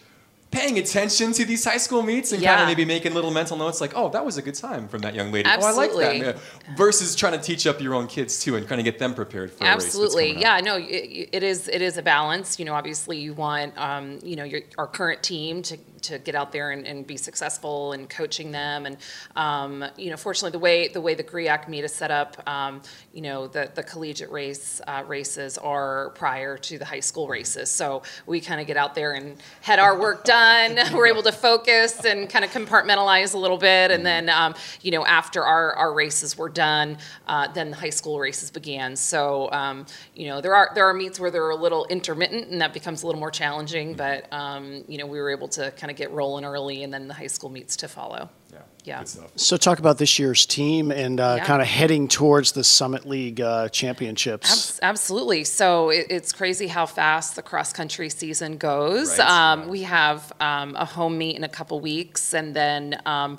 [0.51, 3.79] Paying attention to these high school meets and kind of maybe making little mental notes
[3.79, 5.47] like, oh, that was a good time from that young lady.
[5.47, 6.15] Oh, I like that.
[6.17, 6.33] Yeah.
[6.75, 9.51] Versus trying to teach up your own kids too and trying to get them prepared
[9.51, 10.59] for a race that's Absolutely, yeah.
[10.59, 11.67] No, it, it is.
[11.67, 12.59] It is a balance.
[12.59, 16.33] You know, obviously, you want um, you know your our current team to to get
[16.33, 18.85] out there and, and be successful and coaching them.
[18.85, 18.97] And
[19.35, 22.81] um, you know, fortunately, the way the way the Griak meet is set up, um,
[23.13, 27.69] you know, the the collegiate race uh, races are prior to the high school races.
[27.69, 30.38] So we kind of get out there and had our work done.
[30.93, 34.91] We're able to focus and kind of compartmentalize a little bit, and then um, you
[34.91, 38.95] know, after our our races were done, uh, then the high school races began.
[38.95, 39.85] So um,
[40.15, 43.03] you know, there are there are meets where they're a little intermittent, and that becomes
[43.03, 43.93] a little more challenging.
[43.93, 47.07] But um, you know, we were able to kind of get rolling early, and then
[47.07, 48.29] the high school meets to follow.
[48.51, 48.59] Yeah.
[48.85, 48.99] Yeah.
[48.99, 49.31] Good stuff.
[49.35, 51.45] So, talk about this year's team and uh, Yeah.
[51.45, 54.49] kind of heading towards the Summit League uh, championships.
[54.49, 55.43] Abs- Absolutely.
[55.43, 59.19] So it, it's crazy how fast the cross country season goes.
[59.19, 59.29] Right.
[59.29, 59.67] Um, Yeah.
[59.67, 62.99] we have um, a home meet in a couple weeks, and then.
[63.05, 63.37] Um,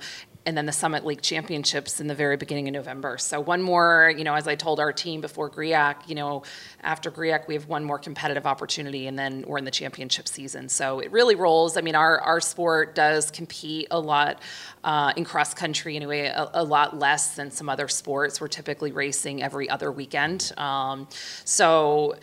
[0.50, 3.18] and then the Summit League Championships in the very beginning of November.
[3.18, 6.42] So one more, you know, as I told our team before Griak, you know,
[6.82, 10.68] after Griak we have one more competitive opportunity, and then we're in the championship season.
[10.68, 11.76] So it really rolls.
[11.76, 14.42] I mean, our our sport does compete a lot
[14.82, 18.40] uh, in cross country anyway, a, a lot less than some other sports.
[18.40, 20.50] We're typically racing every other weekend.
[20.56, 21.06] Um,
[21.44, 22.16] so.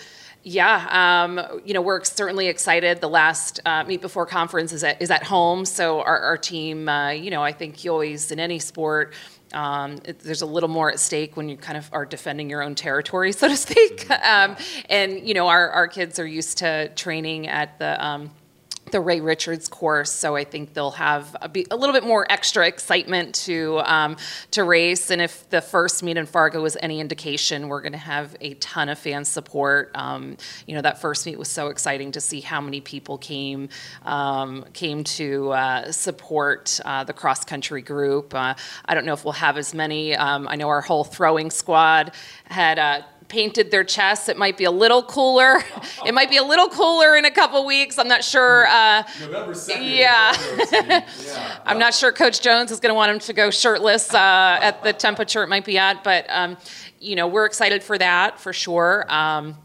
[0.50, 3.02] Yeah, um, you know, we're certainly excited.
[3.02, 6.88] The last uh, meet before conference is at, is at home, so our, our team,
[6.88, 9.14] uh, you know, I think you always in any sport.
[9.52, 12.64] Um, it, there's a little more at stake when you kind of are defending your
[12.64, 14.10] own territory, so to speak.
[14.10, 14.56] Um,
[14.90, 18.32] and you know, our, our kids are used to training at the um,
[18.92, 22.26] the Ray Richards course, so I think they'll have a, be, a little bit more
[22.30, 24.18] extra excitement to um,
[24.52, 25.10] to race.
[25.10, 28.54] And if the first meet in Fargo was any indication, we're going to have a
[28.56, 29.92] ton of fan support.
[29.96, 33.70] Um, you know, that first meet was so exciting to see how many people came
[34.06, 38.34] um, came to uh, support uh, the cross country group.
[38.34, 38.54] Uh,
[38.86, 40.16] I don't know if we'll have as many.
[40.16, 42.14] Um, I know our whole throwing squad
[42.46, 43.06] had.
[43.28, 44.30] Painted their chests.
[44.30, 45.62] It might be a little cooler.
[46.06, 47.98] It might be a little cooler in a couple weeks.
[47.98, 48.66] I'm not sure.
[48.68, 49.82] Uh, November 2nd.
[49.98, 51.04] Yeah.
[51.66, 54.84] I'm not sure Coach Jones is going to want him to go shirtless uh, at
[54.84, 56.56] the temperature it might be at, but um,
[57.00, 59.06] you know we're excited for that for sure.
[59.10, 59.58] Um,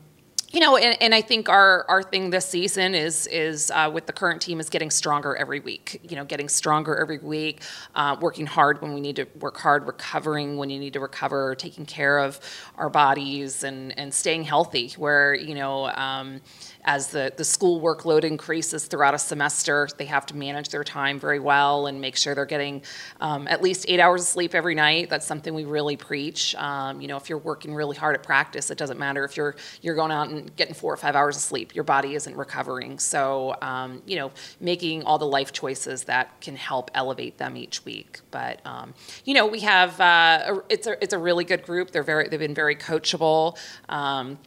[0.52, 4.06] you know, and, and I think our, our thing this season is is uh, with
[4.06, 6.00] the current team is getting stronger every week.
[6.02, 7.62] You know, getting stronger every week,
[7.94, 11.54] uh, working hard when we need to work hard, recovering when you need to recover,
[11.54, 12.38] taking care of
[12.76, 14.90] our bodies, and and staying healthy.
[14.96, 15.86] Where you know.
[15.88, 16.40] Um,
[16.84, 21.18] as the, the school workload increases throughout a semester, they have to manage their time
[21.18, 22.82] very well and make sure they're getting
[23.20, 25.08] um, at least eight hours of sleep every night.
[25.08, 26.54] That's something we really preach.
[26.56, 29.54] Um, you know, if you're working really hard at practice, it doesn't matter if you're
[29.80, 31.74] you're going out and getting four or five hours of sleep.
[31.74, 32.98] Your body isn't recovering.
[32.98, 37.84] So, um, you know, making all the life choices that can help elevate them each
[37.84, 38.20] week.
[38.30, 41.92] But um, you know, we have uh, a, it's a it's a really good group.
[41.92, 43.56] They're very they've been very coachable.
[43.88, 44.38] Um,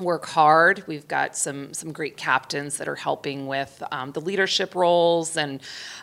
[0.00, 0.84] work hard.
[0.86, 5.60] We've got some some great captains that are helping with um, the leadership roles, and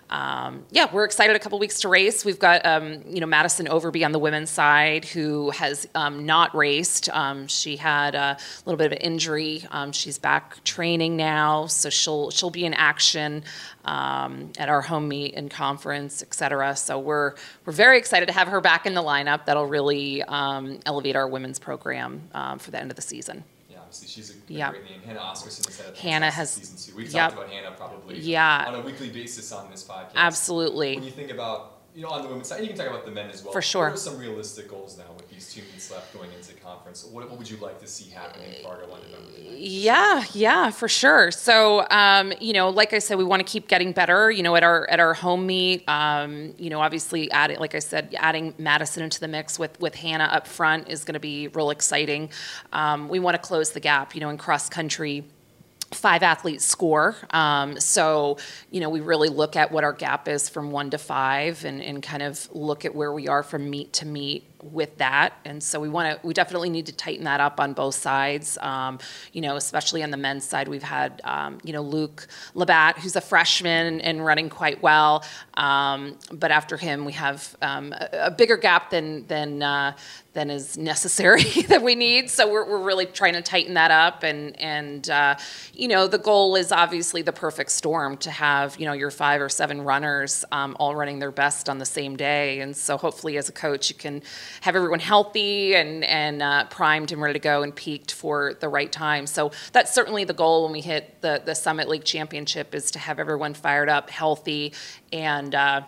[0.09, 1.35] um, yeah, we're excited.
[1.35, 2.25] A couple weeks to race.
[2.25, 6.55] We've got um, you know Madison Overby on the women's side who has um, not
[6.55, 7.09] raced.
[7.09, 9.65] Um, she had a little bit of an injury.
[9.71, 13.43] Um, she's back training now, so she'll she'll be in action
[13.85, 16.75] at our home meet and conference, et cetera.
[16.75, 17.35] So we're
[17.65, 19.45] we're very excited to have her back in the lineup.
[19.45, 22.29] That'll really elevate our women's program
[22.59, 23.43] for the end of the season
[23.93, 24.71] obviously she's a, a yep.
[24.71, 25.01] great name.
[25.01, 26.97] Hannah Oscarson is at Hannah has season two.
[26.97, 27.29] We've yep.
[27.29, 28.65] talked about Hannah probably yeah.
[28.67, 30.15] on a weekly basis on this podcast.
[30.15, 30.95] Absolutely.
[30.95, 33.11] When you think about you know, on the women's side, you can talk about the
[33.11, 33.53] men as well.
[33.53, 33.85] For sure.
[33.85, 37.05] What are some realistic goals now with these two meets left going into conference?
[37.05, 40.87] What, what would you like to see happen in Fargo on November Yeah, yeah, for
[40.87, 41.29] sure.
[41.29, 44.31] So, um, you know, like I said, we want to keep getting better.
[44.31, 47.79] You know, at our at our home meet, um, you know, obviously adding, like I
[47.79, 51.47] said, adding Madison into the mix with with Hannah up front is going to be
[51.49, 52.29] real exciting.
[52.71, 54.15] Um, we want to close the gap.
[54.15, 55.25] You know, in cross country
[55.93, 57.15] five athletes score.
[57.31, 58.37] Um, so,
[58.71, 61.81] you know, we really look at what our gap is from one to five and,
[61.81, 65.33] and kind of look at where we are from meet to meet with that.
[65.45, 68.57] And so we want to, we definitely need to tighten that up on both sides.
[68.61, 68.99] Um,
[69.31, 73.15] you know, especially on the men's side, we've had, um, you know, Luke Labatt, who's
[73.15, 75.23] a freshman and running quite well.
[75.55, 79.95] Um, but after him, we have um, a, a, bigger gap than, than, uh,
[80.33, 82.29] than is necessary that we need.
[82.29, 84.23] So we're, we're really trying to tighten that up.
[84.23, 85.35] And, and uh,
[85.73, 89.41] you know, the goal is obviously the perfect storm to have, you know, your five
[89.41, 92.59] or seven runners um, all running their best on the same day.
[92.61, 94.23] And so hopefully as a coach, you can
[94.61, 98.69] have everyone healthy and, and uh, primed and ready to go and peaked for the
[98.69, 99.27] right time.
[99.27, 102.99] So that's certainly the goal when we hit the, the Summit League Championship is to
[102.99, 104.73] have everyone fired up, healthy,
[105.11, 105.81] and uh,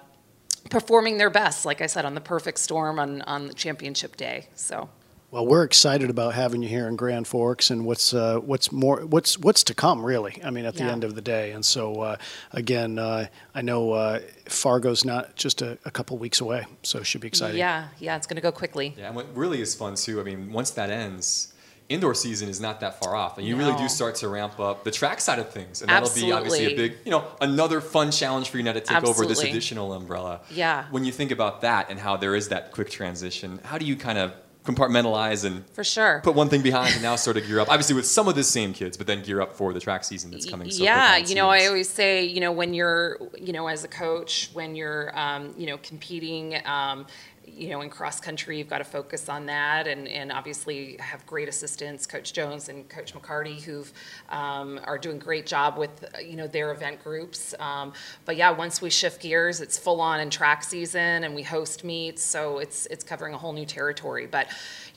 [0.70, 4.48] performing their best, like I said, on the perfect storm on, on the championship day.
[4.56, 4.90] So.
[5.36, 9.06] Well, we're excited about having you here in Grand Forks, and what's uh, what's more
[9.06, 10.42] what's what's to come, really.
[10.42, 12.16] I mean, at the end of the day, and so uh,
[12.54, 17.06] again, uh, I know uh, Fargo's not just a, a, couple weeks away, so it
[17.06, 17.58] should be exciting.
[17.58, 18.96] Yeah, yeah, it's going to go quickly.
[18.98, 20.22] Yeah, and what really is fun too.
[20.22, 21.54] I mean, once that ends,
[21.90, 23.68] indoor season is not that far off, and you no.
[23.68, 26.32] really do start to ramp up the track side of things, and that'll Absolutely.
[26.32, 29.26] be obviously a big, you know, another fun challenge for you now to take Absolutely.
[29.26, 30.40] over this additional umbrella.
[30.50, 30.86] Yeah.
[30.92, 33.98] When you think about that and how there is that quick transition, how do you
[33.98, 34.34] kind of
[34.66, 36.22] compartmentalize and for sure.
[36.24, 37.70] put one thing behind and now sort of gear up.
[37.70, 40.32] Obviously with some of the same kids but then gear up for the track season
[40.32, 40.70] that's coming.
[40.72, 43.88] So yeah you know i always say you know when you're you know as a
[43.88, 47.06] coach when you're um, you know competing um,
[47.48, 51.26] you know, in cross country, you've got to focus on that, and, and obviously have
[51.26, 53.86] great assistants, Coach Jones and Coach McCarty, who
[54.30, 57.54] um, are doing great job with you know their event groups.
[57.60, 57.94] Um,
[58.26, 61.84] but yeah, once we shift gears, it's full on in track season, and we host
[61.84, 64.26] meets, so it's it's covering a whole new territory.
[64.26, 64.48] But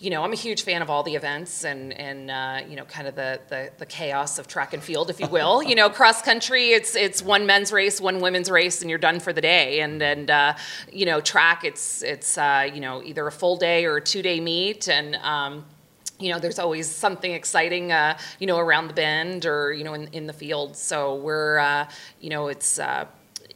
[0.01, 2.85] you know, I'm a huge fan of all the events and and uh, you know,
[2.85, 5.63] kind of the, the, the chaos of track and field, if you will.
[5.63, 9.19] you know, cross country, it's it's one men's race, one women's race, and you're done
[9.19, 9.81] for the day.
[9.81, 10.55] And and uh,
[10.93, 14.23] you know, track, it's it's uh, you know either a full day or a two
[14.23, 15.65] day meet, and um,
[16.21, 19.95] you know, there's always something exciting, uh, you know, around the bend or you know
[19.95, 20.77] in in the field.
[20.77, 21.89] So we're uh,
[22.21, 23.07] you know, it's uh,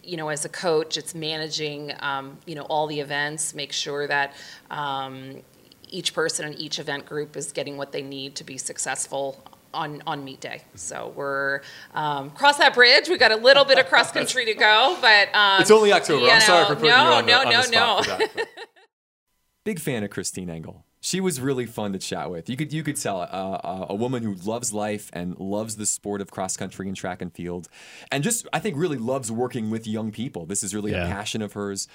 [0.03, 4.07] you know, as a coach, it's managing, um, you know, all the events, make sure
[4.07, 4.35] that,
[4.71, 5.37] um,
[5.93, 9.43] each person in each event group is getting what they need to be successful
[9.75, 10.63] on, on meet day.
[10.75, 11.61] So we're
[11.95, 13.09] um, cross that bridge.
[13.09, 16.27] We got a little bit of cross country to go, but um, it's only October.
[16.27, 18.45] I'm sorry for putting no, you on no, the, no, on the no, no.
[19.65, 22.49] Big fan of Christine Engel she was really fun to chat with.
[22.49, 25.85] You could you could tell uh, uh, a woman who loves life and loves the
[25.85, 27.69] sport of cross country and track and field,
[28.13, 30.47] and just I think really loves working with young people.
[30.47, 31.07] This is really yeah.
[31.07, 31.89] a passion of hers.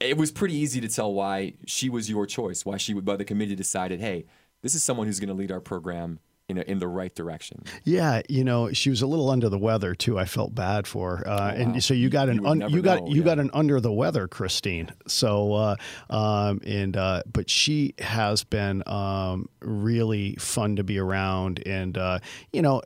[0.00, 2.64] It was pretty easy to tell why she was your choice.
[2.64, 4.24] Why she, by the committee, decided, hey,
[4.62, 7.62] this is someone who's going to lead our program in, a, in the right direction.
[7.84, 10.18] Yeah, you know, she was a little under the weather too.
[10.18, 11.28] I felt bad for, her.
[11.28, 11.48] Uh, oh, wow.
[11.48, 13.24] and so you got an you, un, you got know, you yeah.
[13.24, 14.92] got an under the weather, Christine.
[15.06, 15.76] So, uh,
[16.10, 22.18] um, and uh, but she has been um, really fun to be around, and uh,
[22.52, 22.82] you know,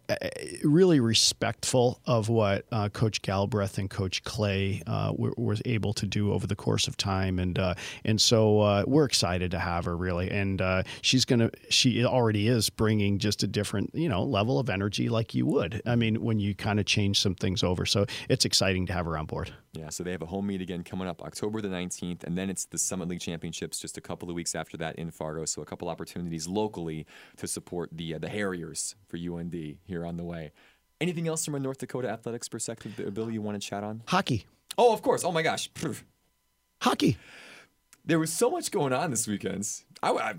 [0.62, 6.06] really respectful of what uh, Coach Galbraith and Coach Clay uh, were, was able to
[6.06, 7.58] do over the course of time, and
[8.04, 10.62] and so we're excited to have her really, and
[11.02, 15.34] she's gonna she already is bringing just a different, you know, level of energy like
[15.34, 15.82] you would.
[15.86, 17.86] I mean, when you kind of change some things over.
[17.86, 19.52] So it's exciting to have her on board.
[19.72, 22.50] Yeah, so they have a home meet again coming up October the 19th, and then
[22.50, 25.44] it's the Summit League Championships just a couple of weeks after that in Fargo.
[25.44, 30.16] So a couple opportunities locally to support the uh, the Harriers for UND here on
[30.16, 30.52] the way.
[31.00, 34.02] Anything else from a North Dakota athletics perspective, Bill, you want to chat on?
[34.06, 34.46] Hockey.
[34.76, 35.24] Oh, of course.
[35.24, 35.70] Oh my gosh.
[36.82, 37.16] Hockey.
[38.04, 39.68] There was so much going on this weekend.
[40.02, 40.34] I, I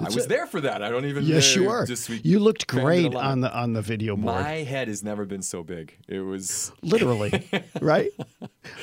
[0.00, 0.82] I was there for that.
[0.82, 1.24] I don't even.
[1.24, 1.86] Yes, you were.
[1.86, 4.34] Just, you looked great on the on the video board.
[4.36, 5.96] My head has never been so big.
[6.08, 7.48] It was Literally,
[7.80, 8.10] right?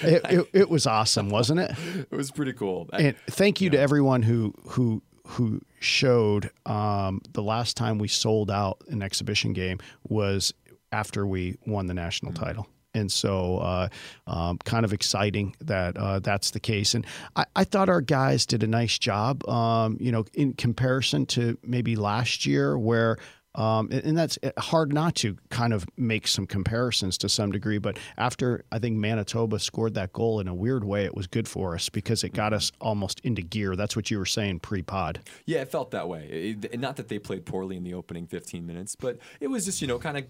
[0.02, 1.72] It, it, it was awesome, wasn't it?
[2.12, 2.88] it was pretty cool.
[2.94, 6.52] I- And thank you to everyone who who who showed.
[6.66, 10.54] Um, the last time we sold out an exhibition game was
[10.92, 12.68] after we won the national title.
[12.98, 13.88] And so, uh,
[14.26, 16.96] um, kind of exciting that uh, that's the case.
[16.96, 21.26] And I, I thought our guys did a nice job, um, you know, in comparison
[21.28, 23.18] to maybe last year, where
[23.58, 27.80] um, and, that's hard not to kind of make some comparisons to some degree.
[27.80, 31.48] But after I think Manitoba scored that goal in a weird way, it was good
[31.48, 33.76] for us because it got us almost into gear.
[33.76, 35.22] That's what you were saying pre-pod.
[35.46, 36.56] Yeah, it felt that way.
[36.62, 39.82] It- not that they played poorly in the opening 15 minutes, but it was just,
[39.82, 40.26] you know, kind of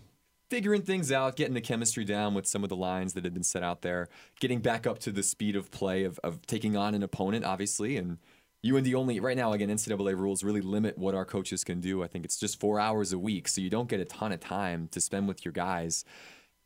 [0.50, 3.44] figuring things out, getting the chemistry down with some of the lines that had been
[3.44, 6.96] set out there, getting back up to the speed of play of, of taking on
[6.96, 7.98] an opponent, obviously.
[7.98, 8.18] And
[8.66, 12.04] UND only, right now, again, NCAA rules really limit what our coaches can do.
[12.04, 14.40] I think it's just four hours a week, so you don't get a ton of
[14.40, 16.06] time to spend with your guys.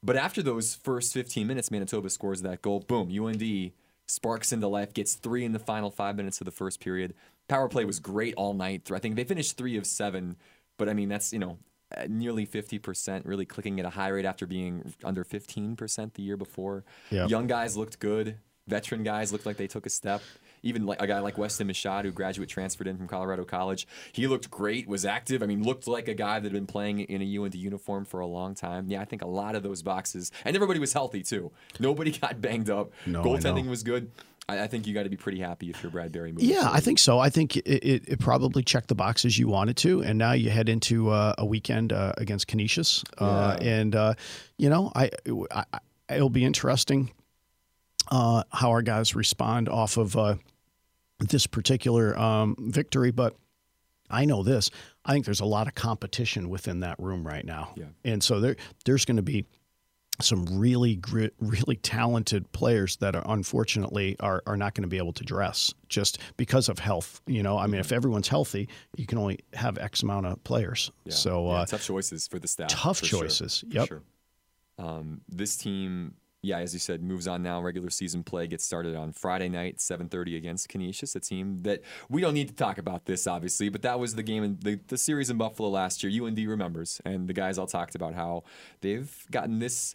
[0.04, 2.80] But after those first 15 minutes, Manitoba scores that goal.
[2.80, 3.72] Boom, UND
[4.08, 7.14] sparks into life, gets three in the final five minutes of the first period.
[7.48, 8.90] Power play was great all night.
[8.92, 10.38] I think they finished three of seven,
[10.78, 11.58] but I mean, that's, you know,
[11.98, 16.38] Uh, nearly 50%, really clicking at a high rate after being under 15% the year
[16.38, 16.84] before.
[17.10, 17.30] Yep.
[17.30, 18.38] Young guys looked good.
[18.68, 20.22] Veteran guys looked like they took a step.
[20.64, 24.28] Even like a guy like Westin Michaud, who graduate transferred in from Colorado College, he
[24.28, 25.42] looked great, was active.
[25.42, 28.20] I mean, looked like a guy that had been playing in a UND uniform for
[28.20, 28.86] a long time.
[28.88, 31.52] Yeah, I think a lot of those boxes, and everybody was healthy too.
[31.80, 32.92] Nobody got banged up.
[33.08, 34.12] No, Goaltending was good.
[34.50, 36.32] I, I think you got to be pretty happy if you're Brad Berry.
[36.32, 37.20] moving Yeah, I think so.
[37.20, 40.50] I think it, it, it probably checked the boxes you wanted to, and now you
[40.50, 43.68] head into uh, a weekend uh, against Canisius, uh, Yeah.
[43.68, 44.14] and uh,
[44.58, 45.10] you know, I,
[45.52, 45.80] I, I
[46.16, 47.12] it'll be interesting
[48.10, 50.36] uh, how our guys respond off of uh,
[51.20, 53.12] this particular um, victory.
[53.12, 53.36] But
[54.10, 54.70] I know this:
[55.06, 57.86] I think there's a lot of competition within that room right now, Yeah.
[58.04, 59.46] and so there there's going to be
[60.20, 61.00] some really
[61.40, 65.74] really talented players that are unfortunately are, are not going to be able to dress
[65.90, 67.22] just because of health.
[67.26, 70.92] You know, I mean, if everyone's healthy, you can only have X amount of players.
[71.06, 71.14] Yeah.
[71.14, 72.70] So Yeah, uh, tough choices for the staff.
[72.70, 73.64] tough for sure, choices.
[73.70, 73.88] Yep.
[73.88, 74.02] sure.
[74.78, 77.62] Um, this team, yeah, as you said, moves on now.
[77.62, 82.22] Regular season play gets started on Friday night, 7:30 against Canisius, a team that we
[82.22, 84.98] don't need to talk about this, obviously, but that was the game in the, the
[84.98, 86.26] series in Buffalo last year.
[86.26, 88.44] UND remembers, and the guys all talked about how
[88.82, 89.94] they've gotten this.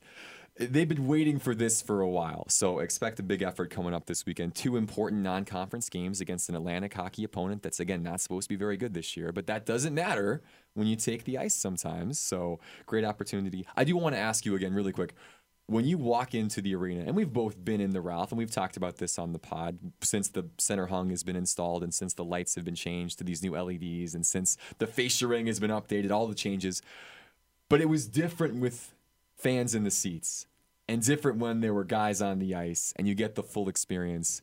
[0.58, 4.06] They've been waiting for this for a while, so expect a big effort coming up
[4.06, 4.54] this weekend.
[4.54, 8.56] Two important non-conference games against an Atlantic hockey opponent that's again not supposed to be
[8.56, 10.42] very good this year, but that doesn't matter
[10.74, 12.20] when you take the ice sometimes.
[12.20, 13.66] So great opportunity.
[13.76, 15.14] I do want to ask you again, really quick.
[15.68, 18.50] When you walk into the arena, and we've both been in the Ralph, and we've
[18.50, 22.14] talked about this on the pod since the center hung has been installed, and since
[22.14, 25.58] the lights have been changed to these new LEDs, and since the fascia ring has
[25.58, 26.82] been updated, all the changes.
[27.68, 28.94] But it was different with
[29.36, 30.46] fans in the seats
[30.88, 34.42] and different when there were guys on the ice and you get the full experience.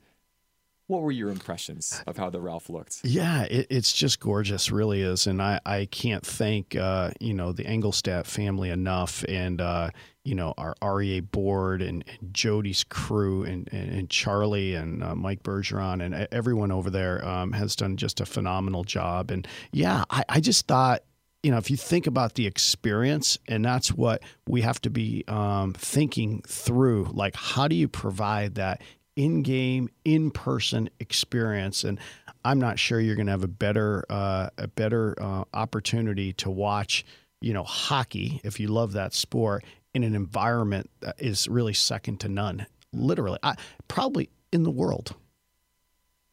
[0.87, 2.99] What were your impressions of how the Ralph looked?
[3.03, 7.53] Yeah, it, it's just gorgeous, really is, and I, I can't thank uh, you know
[7.53, 9.91] the Engelstad family enough, and uh,
[10.25, 15.15] you know our REA board and, and Jody's crew and, and, and Charlie and uh,
[15.15, 20.03] Mike Bergeron and everyone over there um, has done just a phenomenal job, and yeah,
[20.09, 21.03] I, I just thought
[21.43, 25.25] you know, if you think about the experience, and that's what we have to be
[25.27, 28.81] um, thinking through, like how do you provide that
[29.15, 31.83] in-game, in-person experience?
[31.83, 31.99] And
[32.45, 36.49] I'm not sure you're going to have a better, uh, a better uh, opportunity to
[36.49, 37.05] watch,
[37.41, 42.19] you know, hockey if you love that sport in an environment that is really second
[42.21, 42.65] to none.
[42.91, 43.55] Literally, I,
[43.87, 45.15] probably in the world.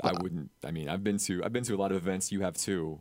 [0.03, 0.51] I wouldn't.
[0.65, 2.33] I mean, I've been to I've been to a lot of events.
[2.33, 3.01] You have too.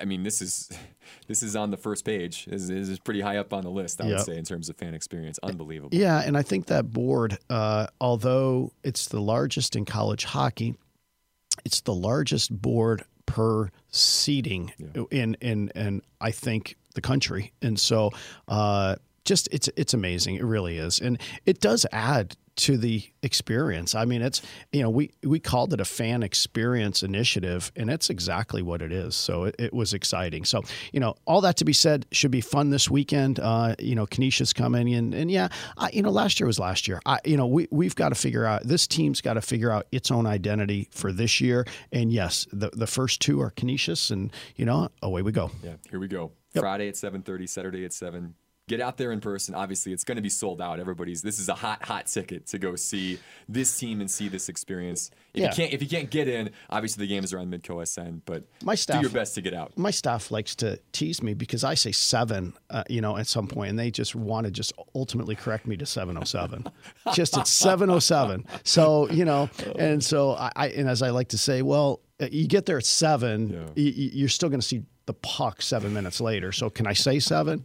[0.00, 0.70] I mean, this is
[1.26, 2.46] this is on the first page.
[2.46, 4.00] This is, pretty high up on the list.
[4.00, 5.96] I would say in terms of fan experience, unbelievable.
[5.96, 10.76] Yeah, and I think that board, uh, although it's the largest in college hockey,
[11.64, 14.72] it's the largest board per seating
[15.10, 18.10] in in in I think the country, and so
[18.48, 20.36] uh, just it's it's amazing.
[20.36, 23.94] It really is, and it does add to the experience.
[23.94, 24.42] I mean, it's
[24.72, 28.92] you know we we called it a fan experience initiative, and it's exactly what it
[28.92, 29.14] is.
[29.14, 30.44] So it, it was exciting.
[30.44, 33.38] So you know, all that to be said, should be fun this weekend.
[33.40, 36.88] Uh, you know, Canisius coming in, and yeah, I, you know, last year was last
[36.88, 37.00] year.
[37.06, 39.86] I, you know, we we've got to figure out this team's got to figure out
[39.92, 41.66] its own identity for this year.
[41.92, 45.50] And yes, the the first two are Canisius, and you know, away we go.
[45.62, 46.32] Yeah, here we go.
[46.54, 48.34] Friday at seven thirty, Saturday at seven.
[48.68, 49.54] Get out there in person.
[49.54, 50.80] Obviously, it's going to be sold out.
[50.80, 51.22] Everybody's.
[51.22, 55.12] This is a hot, hot ticket to go see this team and see this experience.
[55.34, 55.50] If Yeah.
[55.50, 58.22] you can't, if you can't get in, obviously the games are on Midco SN.
[58.26, 59.78] But My staff, do your best to get out.
[59.78, 63.46] my staff likes to tease me because I say seven, uh, you know, at some
[63.46, 66.64] point, and they just want to just ultimately correct me to 707.
[67.14, 68.46] just it's 707.
[68.64, 69.48] So, you know,
[69.78, 72.78] and so I, I, and as I like to say, well, uh, you get there
[72.78, 73.58] at seven, Yeah.
[73.60, 76.50] y- y- you're still going to see the puck seven minutes later.
[76.50, 77.64] So can I say seven?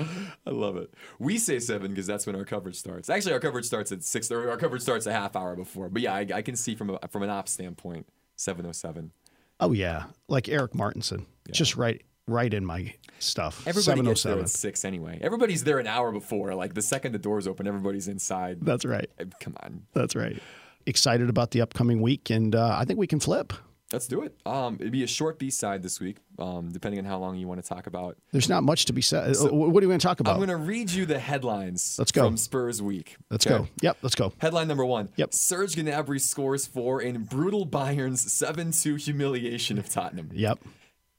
[0.46, 0.92] I love it.
[1.18, 3.10] We say seven because that's when our coverage starts.
[3.10, 4.30] Actually, our coverage starts at six.
[4.30, 5.88] Or our coverage starts a half hour before.
[5.88, 9.12] But yeah, I, I can see from a, from an ops standpoint, seven oh seven.
[9.60, 13.66] Oh yeah, like Eric Martinson, just right, right in my stuff.
[13.66, 14.42] Everybody gets there 707.
[14.44, 15.18] at six anyway.
[15.20, 16.54] Everybody's there an hour before.
[16.54, 18.58] Like the second the doors open, everybody's inside.
[18.62, 19.10] That's right.
[19.40, 20.40] Come on, That's right.
[20.86, 23.52] Excited about the upcoming week, and uh, I think we can flip.
[23.92, 24.36] Let's do it.
[24.46, 27.46] Um, it'd be a short B side this week, um, depending on how long you
[27.48, 28.16] want to talk about.
[28.32, 29.36] There's not much to be said.
[29.36, 30.32] Uh, what are you going to talk about?
[30.32, 31.96] I'm going to read you the headlines.
[31.98, 32.24] Let's go.
[32.26, 33.16] from Spurs Week.
[33.30, 33.58] Let's Okay?
[33.58, 33.68] go.
[33.82, 34.32] Yep, let's go.
[34.38, 35.08] Headline number one.
[35.16, 35.34] Yep.
[35.34, 40.30] Serge Gnabry scores four in brutal Bayern's 7-2 humiliation of Tottenham.
[40.32, 40.58] Yep.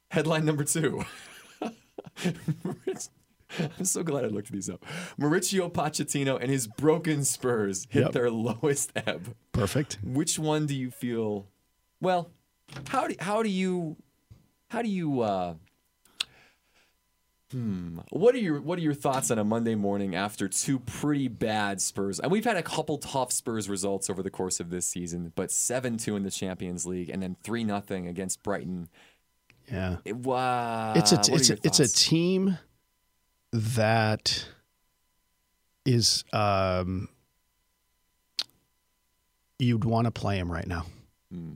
[0.10, 1.04] Headline number two.
[3.78, 4.86] I'm so glad I looked these up.
[5.20, 8.12] Mauricio Pochettino and his broken Spurs hit Yep.
[8.14, 9.36] their lowest ebb.
[9.52, 9.98] Perfect.
[10.04, 11.48] Which one do you feel?
[12.00, 12.32] Well,
[12.88, 13.98] how do how do you
[14.70, 15.56] how do you uh,
[17.52, 18.00] hmm?
[18.10, 21.82] What are your what are your thoughts on a Monday morning after two pretty bad
[21.82, 22.20] Spurs?
[22.20, 25.52] And we've had a couple tough Spurs results over the course of this season, but
[25.52, 28.90] seven two in the Champions League and then three nothing against Brighton.
[29.72, 29.98] Yeah.
[30.06, 30.94] It, wow.
[30.96, 32.58] It's a it's a, it's a team
[33.54, 34.46] that
[35.86, 37.10] is um
[39.60, 40.86] you'd want to play him right now.
[41.34, 41.56] Mm.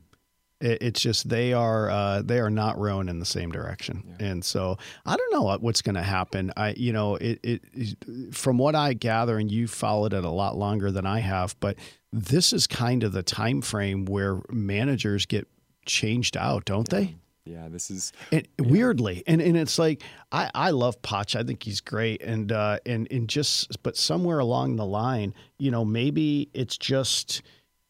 [0.62, 4.43] It, it's just they are uh, they are not rowing in the same direction, and
[4.43, 6.51] so I don't know what, what's going to happen.
[6.56, 10.58] I you know it, it from what I gather, and you followed it a lot
[10.58, 11.78] longer than I have, but
[12.12, 15.47] this is kind of the time frame where managers get
[15.86, 17.16] changed out, don't they?
[17.45, 20.01] Yeah, this is And weirdly, and, and it's like
[20.32, 21.36] I, I love Poch.
[21.36, 25.70] I think he's great, and uh, and and just but somewhere along the line, you
[25.70, 27.43] know, maybe it's just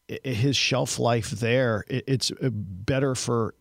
[0.08, 1.84] his shelf life there.
[1.88, 3.54] It's uh, better for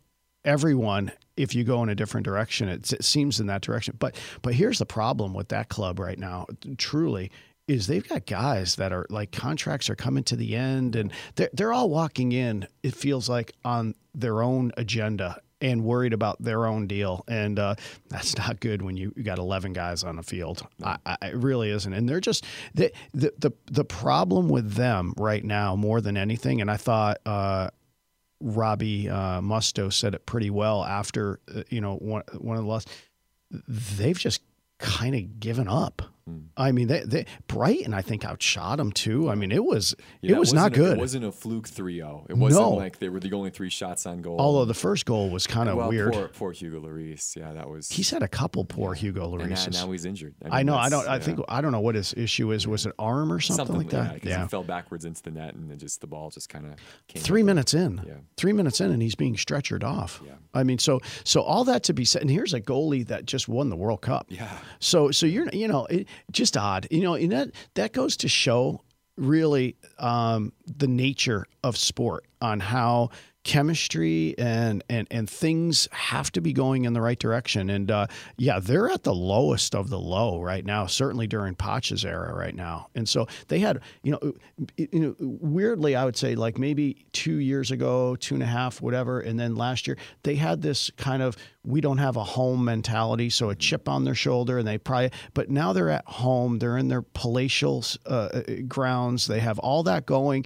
[0.43, 2.69] everyone if you go in a different direction.
[2.69, 6.19] It's, it seems in that direction, but but here's the problem with that club right
[6.19, 6.45] now.
[6.77, 7.31] Truly.
[7.67, 11.49] Is they've got guys that are like contracts are coming to the end and they're,
[11.51, 16.65] they're all walking in, it feels like on their own agenda and worried about their
[16.65, 17.23] own deal.
[17.27, 17.75] And uh,
[18.09, 20.67] that's not good when you, you got 11 guys on the field.
[20.83, 21.93] I, I, it really isn't.
[21.93, 26.61] And they're just the, the the the problem with them right now more than anything.
[26.61, 27.69] And I thought uh,
[28.41, 32.69] Robbie uh, Mustoe said it pretty well after uh, you know one one of the
[32.69, 32.91] losses.
[33.67, 34.41] They've just
[34.79, 36.01] kind of given up.
[36.27, 36.39] Hmm.
[36.57, 39.29] I mean, they, they Brighton, I think, outshot them too.
[39.29, 40.97] I mean, it was yeah, it was not a- good.
[40.97, 42.29] it wasn't a fluke 3-0.
[42.31, 42.71] It wasn't No.
[42.71, 44.39] like they were the only three shots on goal.
[44.41, 46.13] Although the first goal was kind of well, weird.
[46.13, 47.35] Poor, poor Hugo Lloris.
[47.35, 47.89] Yeah, that was.
[47.89, 50.33] He's had a couple poor Hugo and now, now he's injured.
[50.49, 50.75] I mean, know.
[50.77, 51.07] I don't.
[51.07, 52.67] I think I don't know what his issue is.
[52.67, 54.23] Was it arm or something, like that?
[54.23, 54.35] yeah?
[54.37, 56.73] 'cause he fell backwards into the net and it just the ball just kind of
[57.07, 57.21] came.
[57.21, 58.01] Three minutes in.
[58.03, 58.13] Yeah.
[58.35, 60.23] Three minutes in, and he's being stretchered off.
[60.25, 60.31] Yeah.
[60.55, 62.23] I mean, so so all that to be said.
[62.23, 64.25] And here's a goalie that just won the World Cup.
[64.29, 64.49] Yeah.
[64.79, 66.87] So so you're you know it, just odd.
[66.91, 68.81] You know, and that that goes to show
[69.17, 73.09] really um, the nature of sport on how
[73.45, 77.69] chemistry and and and things have to be going in the right direction.
[77.69, 80.87] And uh, yeah, they're at the lowest of the low right now.
[80.87, 82.89] Certainly during Poch's era right now.
[82.95, 84.33] And so they had you know
[84.75, 88.81] you know weirdly I would say like maybe two years ago, two and a half,
[88.81, 92.63] whatever, and then last year they had this kind of we don't have a home
[92.63, 95.11] mentality, so a chip on their shoulder, and they probably.
[95.33, 96.59] But now they're at home.
[96.59, 99.27] They're in their palatial uh, grounds.
[99.27, 100.45] They have all that going,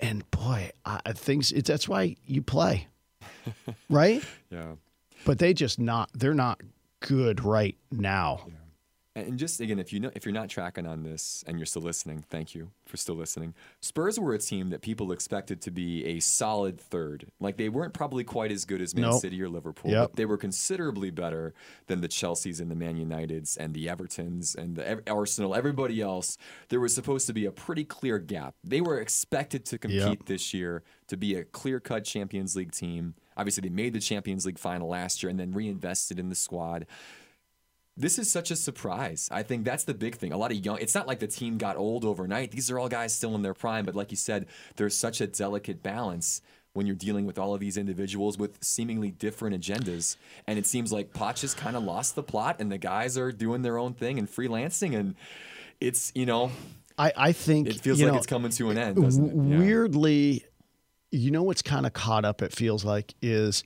[0.00, 1.52] and boy, I, things.
[1.52, 2.88] It's that's why you play,
[3.88, 4.22] right?
[4.50, 4.74] Yeah.
[5.24, 6.10] But they just not.
[6.12, 6.60] They're not
[7.00, 8.46] good right now.
[9.16, 11.82] And just again, if you know if you're not tracking on this and you're still
[11.82, 13.54] listening, thank you for still listening.
[13.80, 17.26] Spurs were a team that people expected to be a solid third.
[17.40, 19.20] Like they weren't probably quite as good as Man Nope.
[19.20, 20.10] City or Liverpool, Yep.
[20.10, 21.54] but they were considerably better
[21.88, 25.56] than the Chelseas and the Man Uniteds and the Evertons and the Arsenal.
[25.56, 26.38] Everybody else,
[26.68, 28.54] there was supposed to be a pretty clear gap.
[28.62, 30.26] They were expected to compete Yep.
[30.26, 33.14] this year to be a clear-cut Champions League team.
[33.36, 36.86] Obviously, they made the Champions League final last year and then reinvested in the squad
[38.00, 39.28] this is such a surprise.
[39.30, 40.32] I think that's the big thing.
[40.32, 40.78] A lot of young.
[40.80, 42.50] It's not like the team got old overnight.
[42.50, 44.46] These are all guys still in their prime, but like you said,
[44.76, 46.40] there's such a delicate balance.
[46.72, 50.16] when you're dealing with all of these individuals with seemingly different agendas.
[50.46, 53.32] And it seems like Poch has kind of lost the plot, and the guys are
[53.32, 55.14] doing their own thing and freelancing, and
[55.80, 56.52] it's you know
[56.98, 59.02] I, I think it feels like know, it's coming to an end.
[59.02, 59.34] Doesn't it?
[59.34, 59.58] Yeah.
[59.58, 60.44] weirdly,
[61.10, 63.64] you know what's kind of caught up, it feels like, is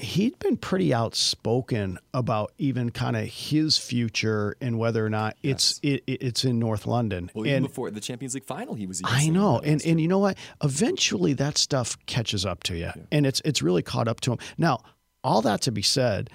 [0.00, 5.78] he'd been pretty outspoken about even kind of his future and whether or not it's
[5.82, 7.30] it, it- it's in North London.
[7.34, 9.02] Well, even and before the Champions League final, he was.
[9.04, 10.36] I know, and and you know what?
[10.62, 14.38] Eventually, that stuff catches up to you, and it's it's really caught up to him.
[14.56, 14.80] Now,
[15.24, 16.30] all that to be said,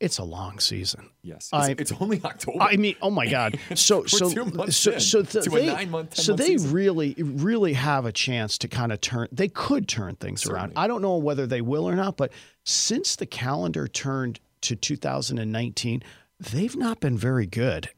[0.00, 1.08] it's a long season.
[1.22, 2.58] yes, I- it's, it's only October.
[2.60, 3.58] I mean, oh my God!
[3.76, 4.28] So so
[4.70, 6.72] so so th- to a they nine-month, so 10-month they season.
[6.72, 9.28] really really have a chance to kind of turn.
[9.32, 10.72] They could turn things around.
[10.76, 12.32] I don't know whether they will or not, but
[12.64, 16.02] since the calendar turned to 2019,
[16.40, 17.88] they've not been very good.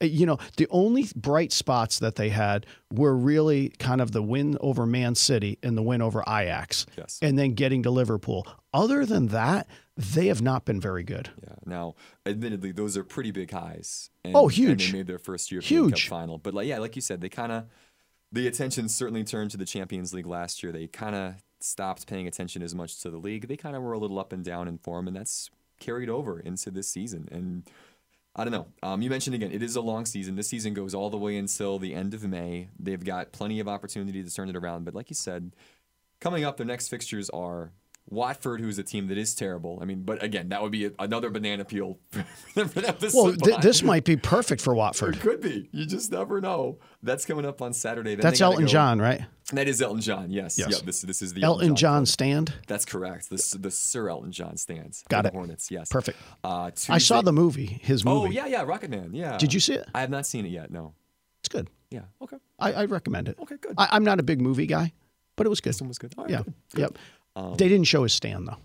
[0.00, 4.56] You know, the only bright spots that they had were really kind of the win
[4.60, 7.18] over Man City and the win over Ajax, Yes.
[7.20, 8.46] and then getting to Liverpool.
[8.72, 9.66] Other than that,
[9.98, 11.30] they have not been very good.
[11.42, 11.54] Yeah.
[11.66, 11.94] Now,
[12.24, 14.10] admittedly, those are pretty big highs.
[14.24, 14.92] And, Oh, And huge.
[14.92, 16.08] they made their first year European Cup Huge.
[16.08, 17.64] final, but like yeah, like you said, they kind of
[18.30, 20.70] the attention certainly turned to the Champions League last year.
[20.70, 23.48] They kind of stopped paying attention as much to the league.
[23.48, 26.38] They kind of were a little up and down in form, and that's carried over
[26.38, 27.28] into this season.
[27.32, 27.68] And
[28.36, 28.66] I don't know.
[28.82, 30.36] Um, you mentioned again, it is a long season.
[30.36, 32.68] This season goes all the way until the end of May.
[32.78, 34.84] They've got plenty of opportunity to turn it around.
[34.84, 35.56] But like you said,
[36.20, 37.72] coming up, their next fixtures are
[38.10, 39.78] Watford, who's a team that is terrible.
[39.82, 43.34] I mean, but again, that would be a, another banana peel for them to Well,
[43.34, 45.16] th- this might be perfect for Watford.
[45.16, 45.68] It could be.
[45.72, 46.78] You just never know.
[47.02, 48.14] That's coming up on Saturday.
[48.14, 49.22] Then they Elton go- John, right?
[49.52, 50.30] That is Elton John.
[50.30, 50.58] Yes.
[50.58, 50.70] Yes.
[50.72, 50.80] Yep.
[50.82, 52.08] This this is the Elton John Club.
[52.08, 52.52] stand.
[52.66, 53.30] That's correct.
[53.30, 55.04] The the Sir Elton John stands.
[55.08, 55.32] Got it.
[55.32, 55.70] Hornets.
[55.70, 55.88] Yes.
[55.88, 56.18] Perfect.
[56.44, 58.28] Uh, I saw the movie, his movie.
[58.28, 59.10] Oh yeah, yeah, Rocket Man.
[59.14, 59.38] Yeah.
[59.38, 59.86] Did you see it?
[59.94, 60.70] I have not seen it yet.
[60.70, 60.92] No.
[61.40, 61.68] It's good.
[61.90, 62.02] Yeah.
[62.20, 62.36] Okay.
[62.58, 63.38] I, I recommend it.
[63.40, 63.56] Okay.
[63.58, 63.74] Good.
[63.78, 64.92] I, I'm not a big movie guy,
[65.36, 65.70] but it was good.
[65.70, 66.12] this one was good.
[66.18, 66.42] All right, Yeah.
[66.74, 66.80] good.
[66.80, 66.98] Yep.
[67.38, 68.56] Um, they didn't show his stand though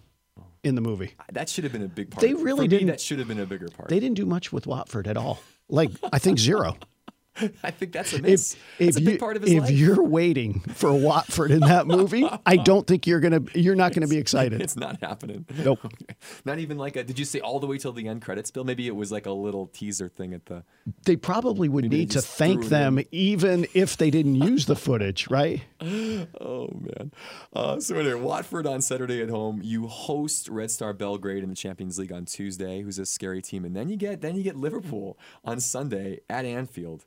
[0.63, 1.13] in the movie.
[1.32, 2.21] That should have been a big part.
[2.21, 3.89] They really For didn't- That should have been a bigger part.
[3.89, 5.39] They didn't do much with Watford at all.
[5.69, 6.78] Like I think zero.
[7.63, 8.53] I think that's a miss.
[8.53, 9.71] If That's if a big you part of his if life.
[9.71, 14.07] you're waiting for Watford in that movie, I don't think you're gonna you're not gonna
[14.07, 14.61] be excited.
[14.61, 15.45] It's not happening.
[15.63, 15.79] Nope.
[16.45, 17.03] Not even like a.
[17.03, 18.63] Did you say all the way till the end credits, Bill?
[18.63, 20.63] Maybe it was like a little teaser thing at the.
[21.05, 25.61] They probably would need to thank them even if they didn't use the footage, right?
[25.81, 27.11] Oh man.
[27.53, 29.59] Uh, so anyway, Watford on Saturday at home.
[29.63, 33.65] You host Red Star Belgrade in the Champions League on Tuesday, who's a scary team,
[33.65, 37.05] and then you get then you get Liverpool on Sunday at Anfield.